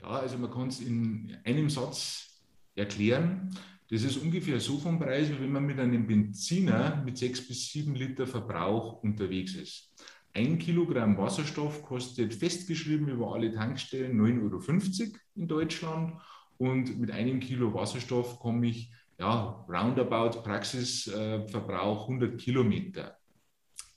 Ja, 0.00 0.20
also 0.20 0.38
man 0.38 0.50
kann 0.50 0.68
es 0.68 0.80
in 0.80 1.36
einem 1.44 1.70
Satz 1.70 2.40
erklären. 2.74 3.50
Das 3.90 4.02
ist 4.02 4.16
ungefähr 4.16 4.58
so 4.60 4.78
vom 4.78 4.98
Preis, 4.98 5.28
wie 5.28 5.40
wenn 5.40 5.52
man 5.52 5.66
mit 5.66 5.78
einem 5.78 6.06
Benziner 6.06 7.02
mit 7.04 7.18
6 7.18 7.48
bis 7.48 7.70
7 7.70 7.94
Liter 7.94 8.26
Verbrauch 8.26 9.02
unterwegs 9.02 9.54
ist. 9.54 9.92
Ein 10.32 10.58
Kilogramm 10.58 11.16
Wasserstoff 11.16 11.82
kostet 11.82 12.34
festgeschrieben 12.34 13.08
über 13.08 13.34
alle 13.34 13.52
Tankstellen 13.52 14.20
9,50 14.20 15.00
Euro 15.02 15.18
in 15.36 15.48
Deutschland 15.48 16.14
und 16.56 16.98
mit 16.98 17.10
einem 17.10 17.40
Kilo 17.40 17.72
Wasserstoff 17.72 18.40
komme 18.40 18.68
ich 18.68 18.90
ja, 19.18 19.64
roundabout 19.68 20.42
Praxisverbrauch 20.42 22.08
100 22.08 22.40
Kilometer. 22.40 23.16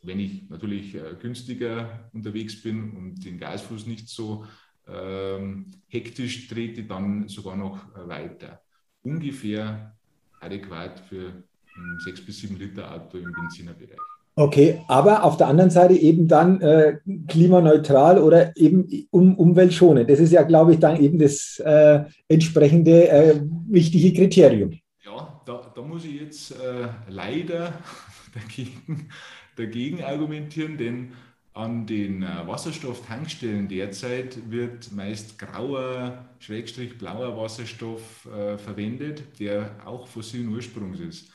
Wenn 0.03 0.19
ich 0.19 0.47
natürlich 0.49 0.93
äh, 0.93 1.15
günstiger 1.19 2.09
unterwegs 2.13 2.61
bin 2.61 2.91
und 2.91 3.25
den 3.25 3.39
Gasfuß 3.39 3.87
nicht 3.87 4.07
so 4.07 4.45
ähm, 4.87 5.71
hektisch 5.87 6.47
trete, 6.47 6.83
dann 6.83 7.27
sogar 7.27 7.55
noch 7.55 7.95
äh, 7.95 8.07
weiter. 8.07 8.61
Ungefähr 9.07 9.95
adäquat 10.41 10.99
für 11.07 11.29
ein 11.29 11.97
6 12.05 12.25
bis 12.25 12.39
7 12.39 12.57
Liter 12.57 12.93
Auto 12.93 13.17
im 13.17 13.31
Benzinerbereich. 13.31 13.97
Okay, 14.35 14.83
aber 14.87 15.23
auf 15.23 15.37
der 15.37 15.47
anderen 15.47 15.71
Seite 15.71 15.95
eben 15.95 16.27
dann 16.27 16.61
äh, 16.61 16.99
klimaneutral 17.27 18.19
oder 18.19 18.55
eben 18.55 18.87
um, 19.09 19.35
umweltschonend. 19.35 20.07
Das 20.09 20.19
ist 20.19 20.31
ja, 20.31 20.43
glaube 20.43 20.73
ich, 20.73 20.79
dann 20.79 21.01
eben 21.01 21.17
das 21.17 21.57
äh, 21.65 22.03
entsprechende 22.27 23.09
äh, 23.09 23.41
wichtige 23.67 24.13
Kriterium. 24.13 24.73
Ja, 25.03 25.41
da, 25.43 25.71
da 25.73 25.81
muss 25.81 26.05
ich 26.05 26.21
jetzt 26.21 26.51
äh, 26.51 26.87
leider 27.07 27.73
dagegen, 28.35 29.09
dagegen 29.55 30.03
argumentieren, 30.03 30.77
denn 30.77 31.13
an 31.57 31.87
den 31.87 32.21
äh, 32.21 32.47
Wasserstofftankstellen 32.47 33.67
derzeit 33.67 34.51
wird 34.51 34.91
meist 34.91 35.39
grauer, 35.39 36.25
schrägstrich 36.39 36.97
blauer 36.97 37.35
Wasserstoff 37.35 38.25
äh, 38.27 38.57
verwendet, 38.57 39.23
der 39.39 39.75
auch 39.85 40.07
fossilen 40.07 40.49
Ursprungs 40.49 40.99
ist. 40.99 41.31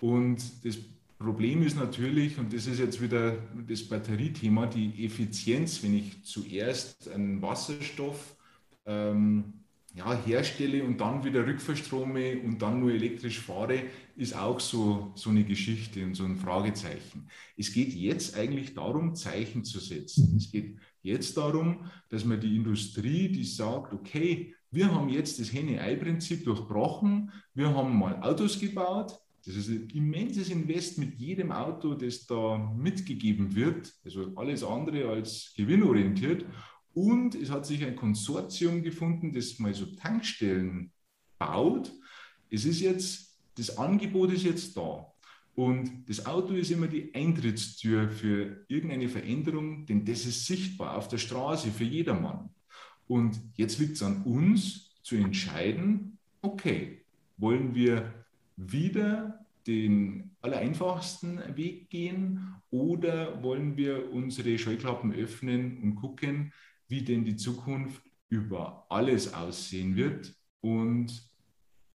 Und 0.00 0.42
das 0.64 0.78
Problem 1.18 1.62
ist 1.62 1.76
natürlich, 1.76 2.38
und 2.38 2.52
das 2.52 2.66
ist 2.66 2.78
jetzt 2.78 3.00
wieder 3.00 3.36
das 3.68 3.82
Batteriethema, 3.84 4.66
die 4.66 5.04
Effizienz, 5.04 5.82
wenn 5.82 5.96
ich 5.96 6.24
zuerst 6.24 7.10
einen 7.10 7.40
Wasserstoff 7.42 8.36
ähm, 8.86 9.52
ja, 9.96 10.14
herstelle 10.26 10.84
und 10.84 11.00
dann 11.00 11.24
wieder 11.24 11.46
rückverstrome 11.46 12.38
und 12.40 12.60
dann 12.60 12.80
nur 12.80 12.92
elektrisch 12.92 13.40
fahre, 13.40 13.84
ist 14.16 14.36
auch 14.36 14.60
so, 14.60 15.12
so 15.14 15.30
eine 15.30 15.42
Geschichte 15.42 16.04
und 16.04 16.14
so 16.14 16.24
ein 16.24 16.36
Fragezeichen. 16.36 17.28
Es 17.56 17.72
geht 17.72 17.94
jetzt 17.94 18.36
eigentlich 18.36 18.74
darum, 18.74 19.14
Zeichen 19.14 19.64
zu 19.64 19.80
setzen. 19.80 20.32
Mhm. 20.32 20.36
Es 20.36 20.52
geht 20.52 20.76
jetzt 21.02 21.36
darum, 21.38 21.90
dass 22.10 22.26
man 22.26 22.40
die 22.40 22.56
Industrie, 22.56 23.28
die 23.28 23.44
sagt, 23.44 23.94
okay, 23.94 24.54
wir 24.70 24.92
haben 24.92 25.08
jetzt 25.08 25.40
das 25.40 25.52
Henne-Ei-Prinzip 25.52 26.44
durchbrochen, 26.44 27.32
wir 27.54 27.74
haben 27.74 27.98
mal 27.98 28.20
Autos 28.20 28.60
gebaut, 28.60 29.18
das 29.46 29.54
ist 29.54 29.68
ein 29.68 29.88
immenses 29.94 30.50
Invest 30.50 30.98
mit 30.98 31.14
jedem 31.14 31.52
Auto, 31.52 31.94
das 31.94 32.26
da 32.26 32.58
mitgegeben 32.76 33.54
wird, 33.54 33.94
also 34.04 34.32
alles 34.34 34.62
andere 34.64 35.08
als 35.08 35.54
gewinnorientiert. 35.56 36.44
Und 36.96 37.34
es 37.34 37.50
hat 37.50 37.66
sich 37.66 37.84
ein 37.84 37.94
Konsortium 37.94 38.82
gefunden, 38.82 39.30
das 39.30 39.58
mal 39.58 39.74
so 39.74 39.84
Tankstellen 39.84 40.92
baut. 41.38 41.92
Es 42.48 42.64
ist 42.64 42.80
jetzt, 42.80 43.38
das 43.58 43.76
Angebot 43.76 44.32
ist 44.32 44.44
jetzt 44.44 44.74
da. 44.78 45.12
Und 45.54 46.08
das 46.08 46.24
Auto 46.24 46.54
ist 46.54 46.70
immer 46.70 46.86
die 46.86 47.14
Eintrittstür 47.14 48.08
für 48.08 48.64
irgendeine 48.68 49.10
Veränderung, 49.10 49.84
denn 49.84 50.06
das 50.06 50.24
ist 50.24 50.46
sichtbar 50.46 50.96
auf 50.96 51.08
der 51.08 51.18
Straße 51.18 51.70
für 51.70 51.84
jedermann. 51.84 52.48
Und 53.06 53.42
jetzt 53.56 53.78
liegt 53.78 53.96
es 53.96 54.02
an 54.02 54.22
uns 54.22 54.94
zu 55.02 55.16
entscheiden, 55.16 56.16
okay, 56.40 57.04
wollen 57.36 57.74
wir 57.74 58.24
wieder 58.56 59.44
den 59.66 60.30
allereinfachsten 60.40 61.56
Weg 61.56 61.90
gehen 61.90 62.54
oder 62.70 63.42
wollen 63.42 63.76
wir 63.76 64.10
unsere 64.14 64.56
Scheuklappen 64.56 65.12
öffnen 65.12 65.82
und 65.82 65.96
gucken, 65.96 66.54
wie 66.88 67.02
denn 67.02 67.24
die 67.24 67.36
Zukunft 67.36 68.02
über 68.28 68.86
alles 68.88 69.32
aussehen 69.32 69.96
wird. 69.96 70.34
Und 70.60 71.30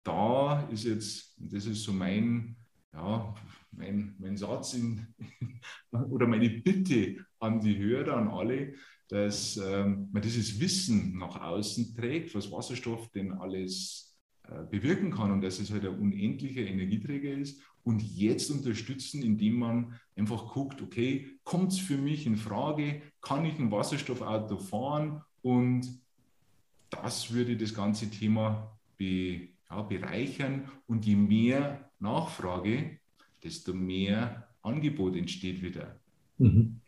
da 0.02 0.68
ist 0.70 0.84
jetzt, 0.84 1.34
das 1.38 1.66
ist 1.66 1.82
so 1.82 1.92
mein, 1.92 2.56
ja, 2.92 3.34
mein, 3.72 4.14
mein 4.18 4.36
Satz 4.36 4.74
in, 4.74 5.06
oder 5.90 6.26
meine 6.26 6.50
Bitte 6.50 7.24
an 7.38 7.60
die 7.60 7.78
Hörer, 7.78 8.16
an 8.16 8.28
alle, 8.28 8.74
dass 9.08 9.56
ähm, 9.56 10.08
man 10.12 10.22
dieses 10.22 10.60
Wissen 10.60 11.18
nach 11.18 11.40
außen 11.40 11.94
trägt, 11.94 12.34
was 12.34 12.50
Wasserstoff 12.52 13.10
denn 13.10 13.32
alles 13.32 14.16
äh, 14.44 14.64
bewirken 14.70 15.10
kann 15.10 15.32
und 15.32 15.40
dass 15.40 15.58
es 15.58 15.70
halt 15.70 15.84
ein 15.84 15.98
unendlicher 15.98 16.62
Energieträger 16.62 17.32
ist 17.32 17.60
und 17.84 18.02
jetzt 18.02 18.50
unterstützen, 18.50 19.22
indem 19.22 19.54
man 19.54 19.94
einfach 20.16 20.52
guckt, 20.52 20.82
okay, 20.82 21.28
kommt 21.44 21.72
es 21.72 21.78
für 21.78 21.96
mich 21.96 22.26
in 22.26 22.36
Frage, 22.36 23.02
kann 23.20 23.44
ich 23.44 23.58
ein 23.58 23.70
Wasserstoffauto 23.70 24.58
fahren 24.58 25.22
und 25.42 25.88
das 26.90 27.32
würde 27.32 27.56
das 27.56 27.74
ganze 27.74 28.10
Thema 28.10 28.76
be, 28.96 29.48
ja, 29.70 29.82
bereichern 29.82 30.68
und 30.86 31.06
je 31.06 31.16
mehr 31.16 31.90
Nachfrage, 31.98 32.98
desto 33.42 33.72
mehr 33.72 34.48
Angebot 34.62 35.16
entsteht 35.16 35.62
wieder. 35.62 35.96
Mhm. 36.38 36.80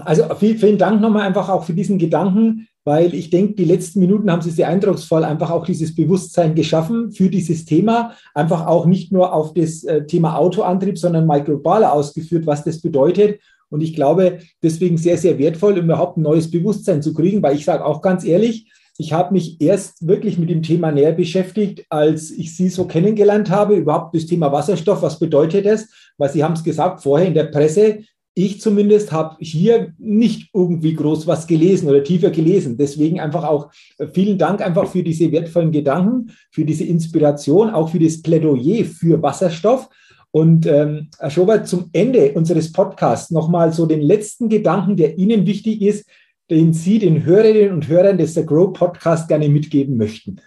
Also 0.00 0.34
vielen 0.34 0.78
Dank 0.78 1.00
nochmal 1.00 1.26
einfach 1.26 1.48
auch 1.48 1.64
für 1.64 1.74
diesen 1.74 1.98
Gedanken 1.98 2.68
weil 2.88 3.14
ich 3.14 3.28
denke, 3.28 3.52
die 3.52 3.66
letzten 3.66 4.00
Minuten 4.00 4.32
haben 4.32 4.40
Sie 4.40 4.50
sehr 4.50 4.66
eindrucksvoll 4.66 5.22
einfach 5.22 5.50
auch 5.50 5.66
dieses 5.66 5.94
Bewusstsein 5.94 6.54
geschaffen 6.54 7.12
für 7.12 7.28
dieses 7.28 7.66
Thema, 7.66 8.14
einfach 8.32 8.66
auch 8.66 8.86
nicht 8.86 9.12
nur 9.12 9.34
auf 9.34 9.52
das 9.52 9.84
äh, 9.84 10.06
Thema 10.06 10.38
Autoantrieb, 10.38 10.96
sondern 10.96 11.26
mal 11.26 11.44
globaler 11.44 11.92
ausgeführt, 11.92 12.46
was 12.46 12.64
das 12.64 12.80
bedeutet. 12.80 13.40
Und 13.68 13.82
ich 13.82 13.94
glaube, 13.94 14.38
deswegen 14.62 14.96
sehr, 14.96 15.18
sehr 15.18 15.38
wertvoll, 15.38 15.74
um 15.78 15.84
überhaupt 15.84 16.16
ein 16.16 16.22
neues 16.22 16.50
Bewusstsein 16.50 17.02
zu 17.02 17.12
kriegen, 17.12 17.42
weil 17.42 17.56
ich 17.56 17.66
sage 17.66 17.84
auch 17.84 18.00
ganz 18.00 18.24
ehrlich, 18.24 18.72
ich 18.96 19.12
habe 19.12 19.34
mich 19.34 19.60
erst 19.60 20.08
wirklich 20.08 20.38
mit 20.38 20.48
dem 20.48 20.62
Thema 20.62 20.90
näher 20.90 21.12
beschäftigt, 21.12 21.84
als 21.90 22.30
ich 22.30 22.56
Sie 22.56 22.70
so 22.70 22.86
kennengelernt 22.86 23.50
habe, 23.50 23.76
überhaupt 23.76 24.14
das 24.14 24.24
Thema 24.24 24.50
Wasserstoff, 24.50 25.02
was 25.02 25.18
bedeutet 25.18 25.66
das? 25.66 25.90
Weil 26.16 26.30
Sie 26.30 26.42
haben 26.42 26.54
es 26.54 26.64
gesagt, 26.64 27.02
vorher 27.02 27.28
in 27.28 27.34
der 27.34 27.44
Presse 27.44 27.98
ich 28.38 28.60
zumindest 28.60 29.10
habe 29.10 29.36
hier 29.40 29.94
nicht 29.98 30.50
irgendwie 30.54 30.94
groß 30.94 31.26
was 31.26 31.48
gelesen 31.48 31.88
oder 31.88 32.04
tiefer 32.04 32.30
gelesen. 32.30 32.76
Deswegen 32.76 33.18
einfach 33.18 33.42
auch 33.42 33.72
äh, 33.98 34.06
vielen 34.06 34.38
Dank 34.38 34.60
einfach 34.60 34.86
für 34.86 35.02
diese 35.02 35.32
wertvollen 35.32 35.72
Gedanken, 35.72 36.30
für 36.52 36.64
diese 36.64 36.84
Inspiration, 36.84 37.70
auch 37.70 37.88
für 37.88 37.98
das 37.98 38.22
Plädoyer 38.22 38.84
für 38.84 39.20
Wasserstoff. 39.20 39.88
Und 40.30 40.66
ähm, 40.66 41.10
Herr 41.18 41.30
Schobert, 41.30 41.66
zum 41.66 41.90
Ende 41.92 42.32
unseres 42.32 42.70
Podcasts 42.70 43.32
nochmal 43.32 43.72
so 43.72 43.86
den 43.86 44.02
letzten 44.02 44.48
Gedanken, 44.48 44.96
der 44.96 45.18
Ihnen 45.18 45.44
wichtig 45.44 45.82
ist, 45.82 46.08
den 46.48 46.72
Sie 46.72 47.00
den 47.00 47.24
Hörerinnen 47.24 47.72
und 47.72 47.88
Hörern 47.88 48.18
des 48.18 48.34
The 48.34 48.46
Grow 48.46 48.72
Podcast 48.72 49.26
gerne 49.26 49.48
mitgeben 49.48 49.96
möchten? 49.96 50.40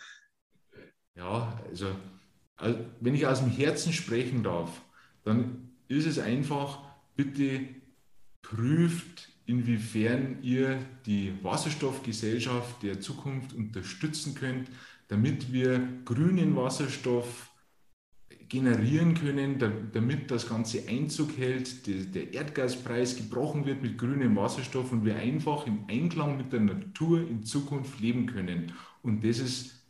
Ja, 1.17 1.59
also, 1.69 1.87
also 2.55 2.79
wenn 3.01 3.15
ich 3.15 3.27
aus 3.27 3.39
dem 3.39 3.51
Herzen 3.51 3.91
sprechen 3.91 4.43
darf, 4.43 4.81
dann 5.25 5.71
ist 5.89 6.07
es 6.07 6.19
einfach, 6.19 6.79
bitte 7.17 7.80
prüft, 8.51 9.29
inwiefern 9.45 10.37
ihr 10.41 10.79
die 11.05 11.33
Wasserstoffgesellschaft 11.41 12.83
der 12.83 12.99
Zukunft 12.99 13.53
unterstützen 13.53 14.35
könnt, 14.35 14.69
damit 15.07 15.51
wir 15.51 15.87
grünen 16.05 16.55
Wasserstoff 16.55 17.49
generieren 18.49 19.13
können, 19.13 19.57
damit 19.93 20.29
das 20.29 20.49
Ganze 20.49 20.87
Einzug 20.89 21.37
hält, 21.37 21.87
der 21.87 22.33
Erdgaspreis 22.33 23.15
gebrochen 23.15 23.65
wird 23.65 23.81
mit 23.81 23.97
grünem 23.97 24.35
Wasserstoff 24.35 24.91
und 24.91 25.05
wir 25.05 25.15
einfach 25.15 25.65
im 25.67 25.85
Einklang 25.87 26.35
mit 26.35 26.51
der 26.51 26.59
Natur 26.59 27.21
in 27.21 27.43
Zukunft 27.43 28.01
leben 28.01 28.25
können. 28.25 28.73
Und 29.03 29.23
das 29.23 29.39
ist 29.39 29.81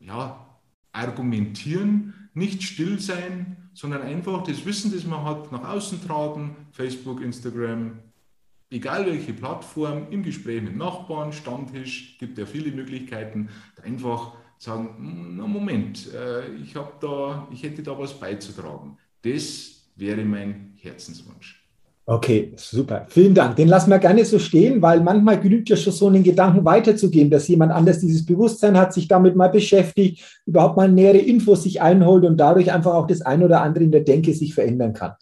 ja 0.00 0.46
argumentieren, 0.92 2.14
nicht 2.32 2.62
still 2.62 2.98
sein, 3.00 3.68
sondern 3.74 4.00
einfach 4.00 4.42
das 4.44 4.64
Wissen, 4.64 4.92
das 4.92 5.04
man 5.04 5.24
hat, 5.24 5.52
nach 5.52 5.64
außen 5.64 6.02
tragen, 6.06 6.56
Facebook, 6.70 7.20
Instagram, 7.20 7.98
egal 8.70 9.06
welche 9.06 9.32
Plattform, 9.32 10.06
im 10.10 10.22
Gespräch 10.22 10.62
mit 10.62 10.76
Nachbarn, 10.76 11.32
Stammtisch, 11.32 12.16
gibt 12.18 12.38
ja 12.38 12.46
viele 12.46 12.72
Möglichkeiten, 12.72 13.48
einfach 13.82 14.32
sagen, 14.58 15.34
na 15.36 15.46
Moment, 15.46 16.12
äh, 16.12 16.46
ich, 16.62 16.74
da, 17.00 17.48
ich 17.52 17.62
hätte 17.62 17.82
da 17.82 17.98
was 17.98 18.14
beizutragen. 18.14 18.96
Das 19.22 19.82
wäre 19.96 20.24
mein 20.24 20.74
Herzenswunsch. 20.76 21.62
Okay, 22.08 22.52
super. 22.54 23.04
Vielen 23.08 23.34
Dank. 23.34 23.56
Den 23.56 23.66
lassen 23.66 23.90
wir 23.90 23.98
gerne 23.98 24.24
so 24.24 24.38
stehen, 24.38 24.80
weil 24.80 25.00
manchmal 25.00 25.40
genügt 25.40 25.68
ja 25.68 25.76
schon 25.76 25.92
so 25.92 26.06
einen 26.06 26.22
Gedanken 26.22 26.64
weiterzugeben, 26.64 27.30
dass 27.30 27.48
jemand 27.48 27.72
anders 27.72 27.98
dieses 27.98 28.24
Bewusstsein 28.24 28.78
hat, 28.78 28.94
sich 28.94 29.08
damit 29.08 29.34
mal 29.34 29.48
beschäftigt, 29.48 30.22
überhaupt 30.46 30.76
mal 30.76 30.88
nähere 30.88 31.18
Infos 31.18 31.64
sich 31.64 31.82
einholt 31.82 32.24
und 32.24 32.36
dadurch 32.36 32.70
einfach 32.70 32.94
auch 32.94 33.08
das 33.08 33.22
ein 33.22 33.42
oder 33.42 33.60
andere 33.60 33.82
in 33.82 33.90
der 33.90 34.02
Denke 34.02 34.32
sich 34.34 34.54
verändern 34.54 34.92
kann. 34.92 35.14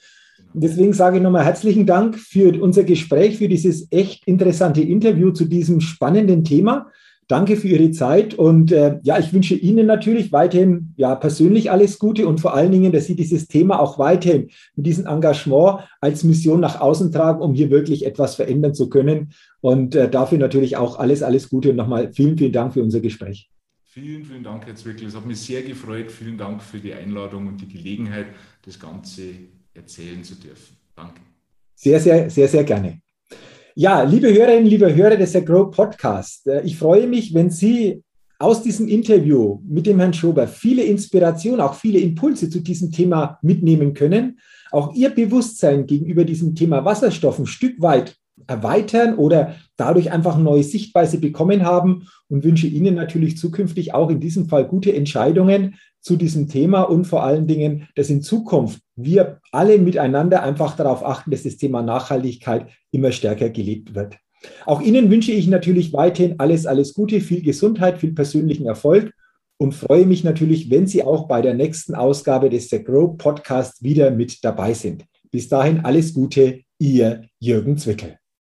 Deswegen 0.56 0.92
sage 0.92 1.16
ich 1.16 1.22
nochmal 1.22 1.44
herzlichen 1.44 1.84
Dank 1.84 2.16
für 2.16 2.62
unser 2.62 2.84
Gespräch, 2.84 3.38
für 3.38 3.48
dieses 3.48 3.88
echt 3.90 4.24
interessante 4.26 4.82
Interview 4.82 5.32
zu 5.32 5.46
diesem 5.46 5.80
spannenden 5.80 6.44
Thema. 6.44 6.86
Danke 7.26 7.56
für 7.56 7.68
Ihre 7.68 7.90
Zeit 7.90 8.34
und 8.34 8.70
äh, 8.70 9.00
ja, 9.02 9.18
ich 9.18 9.32
wünsche 9.32 9.56
Ihnen 9.56 9.86
natürlich 9.86 10.30
weiterhin 10.30 10.92
ja 10.96 11.16
persönlich 11.16 11.72
alles 11.72 11.98
Gute 11.98 12.28
und 12.28 12.40
vor 12.40 12.54
allen 12.54 12.70
Dingen, 12.70 12.92
dass 12.92 13.06
Sie 13.06 13.16
dieses 13.16 13.48
Thema 13.48 13.80
auch 13.80 13.98
weiterhin 13.98 14.50
mit 14.76 14.86
diesem 14.86 15.06
Engagement 15.06 15.80
als 16.00 16.22
Mission 16.22 16.60
nach 16.60 16.80
außen 16.80 17.10
tragen, 17.10 17.40
um 17.40 17.54
hier 17.54 17.70
wirklich 17.70 18.06
etwas 18.06 18.36
verändern 18.36 18.74
zu 18.74 18.88
können. 18.88 19.32
Und 19.60 19.96
äh, 19.96 20.08
dafür 20.08 20.38
natürlich 20.38 20.76
auch 20.76 21.00
alles, 21.00 21.22
alles 21.24 21.48
Gute 21.48 21.70
und 21.70 21.76
nochmal 21.76 22.12
vielen, 22.12 22.38
vielen 22.38 22.52
Dank 22.52 22.74
für 22.74 22.82
unser 22.82 23.00
Gespräch. 23.00 23.50
Vielen, 23.82 24.24
vielen 24.24 24.44
Dank 24.44 24.68
jetzt 24.68 24.84
wirklich. 24.84 25.08
Es 25.08 25.16
hat 25.16 25.24
mich 25.24 25.40
sehr 25.40 25.62
gefreut. 25.62 26.12
Vielen 26.12 26.36
Dank 26.36 26.62
für 26.62 26.78
die 26.78 26.92
Einladung 26.92 27.46
und 27.46 27.60
die 27.60 27.68
Gelegenheit, 27.68 28.26
das 28.64 28.78
Ganze 28.78 29.22
erzählen 29.74 30.22
zu 30.22 30.34
dürfen. 30.36 30.76
Danke. 30.96 31.20
Sehr, 31.74 32.00
sehr, 32.00 32.30
sehr, 32.30 32.48
sehr 32.48 32.64
gerne. 32.64 33.00
Ja, 33.74 34.02
liebe 34.02 34.32
Hörerinnen, 34.32 34.66
liebe 34.66 34.94
Hörer 34.94 35.16
des 35.16 35.32
Grow 35.44 35.70
Podcast, 35.70 36.46
äh, 36.46 36.62
ich 36.62 36.78
freue 36.78 37.08
mich, 37.08 37.34
wenn 37.34 37.50
Sie 37.50 38.02
aus 38.38 38.62
diesem 38.62 38.88
Interview 38.88 39.60
mit 39.66 39.86
dem 39.86 39.98
Herrn 39.98 40.14
Schober 40.14 40.46
viele 40.46 40.84
Inspirationen, 40.84 41.60
auch 41.60 41.74
viele 41.74 41.98
Impulse 41.98 42.48
zu 42.50 42.60
diesem 42.60 42.92
Thema 42.92 43.38
mitnehmen 43.42 43.94
können, 43.94 44.38
auch 44.70 44.94
Ihr 44.94 45.10
Bewusstsein 45.10 45.86
gegenüber 45.86 46.24
diesem 46.24 46.54
Thema 46.54 46.84
Wasserstoff 46.84 47.38
ein 47.38 47.46
Stück 47.46 47.80
weit 47.80 48.16
erweitern 48.46 49.16
oder 49.16 49.56
dadurch 49.76 50.12
einfach 50.12 50.34
eine 50.34 50.44
neue 50.44 50.62
Sichtweise 50.62 51.18
bekommen 51.18 51.64
haben 51.64 52.06
und 52.28 52.44
wünsche 52.44 52.66
Ihnen 52.66 52.94
natürlich 52.94 53.38
zukünftig 53.38 53.94
auch 53.94 54.10
in 54.10 54.20
diesem 54.20 54.48
Fall 54.48 54.66
gute 54.66 54.94
Entscheidungen 54.94 55.76
zu 56.04 56.16
diesem 56.16 56.48
Thema 56.48 56.82
und 56.82 57.06
vor 57.06 57.24
allen 57.24 57.46
Dingen, 57.46 57.88
dass 57.94 58.10
in 58.10 58.20
Zukunft 58.20 58.80
wir 58.94 59.40
alle 59.52 59.78
miteinander 59.78 60.42
einfach 60.42 60.76
darauf 60.76 61.04
achten, 61.04 61.30
dass 61.30 61.44
das 61.44 61.56
Thema 61.56 61.82
Nachhaltigkeit 61.82 62.68
immer 62.90 63.10
stärker 63.10 63.48
gelebt 63.48 63.94
wird. 63.94 64.18
Auch 64.66 64.82
Ihnen 64.82 65.10
wünsche 65.10 65.32
ich 65.32 65.48
natürlich 65.48 65.94
weiterhin 65.94 66.38
alles, 66.38 66.66
alles 66.66 66.92
Gute, 66.92 67.20
viel 67.20 67.42
Gesundheit, 67.42 67.98
viel 67.98 68.12
persönlichen 68.12 68.66
Erfolg 68.66 69.12
und 69.56 69.74
freue 69.74 70.04
mich 70.04 70.24
natürlich, 70.24 70.70
wenn 70.70 70.86
Sie 70.86 71.02
auch 71.02 71.26
bei 71.26 71.40
der 71.40 71.54
nächsten 71.54 71.94
Ausgabe 71.94 72.50
des 72.50 72.68
The 72.68 72.84
Grow 72.84 73.16
Podcast 73.16 73.82
wieder 73.82 74.10
mit 74.10 74.44
dabei 74.44 74.74
sind. 74.74 75.06
Bis 75.30 75.48
dahin 75.48 75.80
alles 75.86 76.12
Gute, 76.12 76.60
Ihr 76.78 77.22
Jürgen 77.40 77.78
Zwickel. 77.78 78.18